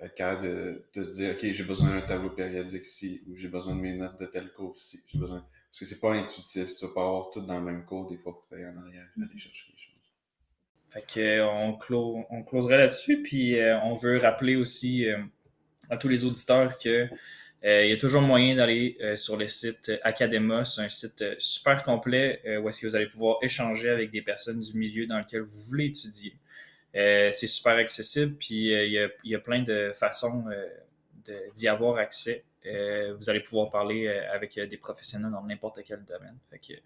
être 0.00 0.14
capable 0.14 0.42
de, 0.42 0.84
de 0.94 1.04
se 1.04 1.14
dire, 1.14 1.34
OK, 1.34 1.40
j'ai 1.40 1.64
besoin 1.64 1.90
d'un 1.90 2.02
tableau 2.02 2.30
périodique 2.30 2.84
ici, 2.84 3.22
ou 3.26 3.36
j'ai 3.36 3.48
besoin 3.48 3.74
de 3.74 3.80
mes 3.80 3.94
notes 3.96 4.20
de 4.20 4.26
tel 4.26 4.52
cours 4.52 4.74
ici. 4.76 5.02
J'ai 5.06 5.18
besoin... 5.18 5.44
Parce 5.70 5.78
que 5.78 5.84
c'est 5.86 6.00
pas 6.00 6.12
intuitif. 6.12 6.74
Tu 6.74 6.86
vas 6.86 6.92
pas 6.92 7.00
avoir 7.00 7.30
tout 7.30 7.40
dans 7.40 7.58
le 7.58 7.64
même 7.64 7.86
cours. 7.86 8.10
Des 8.10 8.18
fois, 8.18 8.34
que 8.50 8.54
tu 8.54 8.62
en 8.62 8.76
arrière 8.76 9.08
aller 9.16 9.38
chercher 9.38 9.72
les 9.72 9.78
choses. 9.78 9.91
Fait 10.92 11.02
que, 11.02 11.20
euh, 11.20 11.46
on, 11.46 11.72
clo- 11.72 12.26
on 12.28 12.42
closerait 12.42 12.76
là-dessus, 12.76 13.22
puis 13.22 13.58
euh, 13.58 13.78
on 13.80 13.94
veut 13.94 14.18
rappeler 14.18 14.56
aussi 14.56 15.08
euh, 15.08 15.16
à 15.88 15.96
tous 15.96 16.08
les 16.08 16.24
auditeurs 16.24 16.76
que 16.76 17.08
il 17.64 17.88
y 17.88 17.92
a 17.92 17.96
toujours 17.96 18.22
moyen 18.22 18.56
d'aller 18.56 18.98
sur 19.14 19.36
le 19.36 19.46
site 19.46 19.92
Academa. 20.02 20.64
C'est 20.64 20.80
un 20.80 20.88
site 20.88 21.22
super 21.38 21.84
complet 21.84 22.42
où 22.60 22.68
est-ce 22.68 22.80
que 22.80 22.88
vous 22.88 22.96
allez 22.96 23.06
pouvoir 23.06 23.38
échanger 23.40 23.88
avec 23.88 24.10
des 24.10 24.20
personnes 24.20 24.58
du 24.58 24.76
milieu 24.76 25.06
dans 25.06 25.16
lequel 25.16 25.42
vous 25.42 25.60
voulez 25.68 25.86
étudier. 25.86 26.34
C'est 26.92 27.46
super 27.46 27.74
accessible, 27.74 28.34
puis 28.34 28.72
il, 28.72 29.08
y 29.22 29.34
a, 29.36 29.38
plein 29.38 29.62
de 29.62 29.92
façons 29.94 30.44
d'y 31.54 31.68
avoir 31.68 31.98
accès. 31.98 32.42
Vous 32.64 33.30
allez 33.30 33.38
pouvoir 33.38 33.70
parler 33.70 34.08
avec 34.08 34.58
des 34.58 34.76
professionnels 34.76 35.30
dans 35.30 35.44
n'importe 35.44 35.84
quel 35.86 36.02
domaine. 36.02 36.38
Fait 36.50 36.80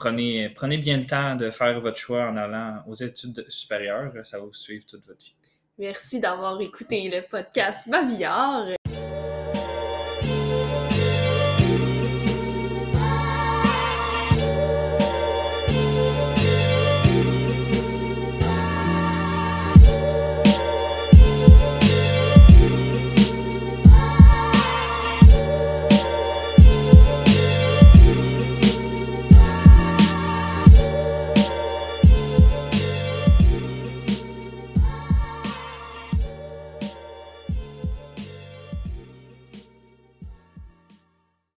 prenez, 0.00 0.48
prenez 0.48 0.78
bien 0.78 0.96
le 0.96 1.06
temps 1.06 1.36
de 1.36 1.50
faire 1.50 1.78
votre 1.80 1.98
choix 1.98 2.26
en 2.26 2.36
allant 2.36 2.82
aux 2.88 2.94
études 2.94 3.44
supérieures. 3.48 4.12
Ça 4.24 4.38
va 4.38 4.46
vous 4.46 4.54
suivre 4.54 4.84
toute 4.86 5.06
votre 5.06 5.20
vie. 5.20 5.34
Merci 5.78 6.18
d'avoir 6.18 6.60
écouté 6.60 7.08
le 7.08 7.22
podcast 7.22 7.88
Babillard. 7.88 8.79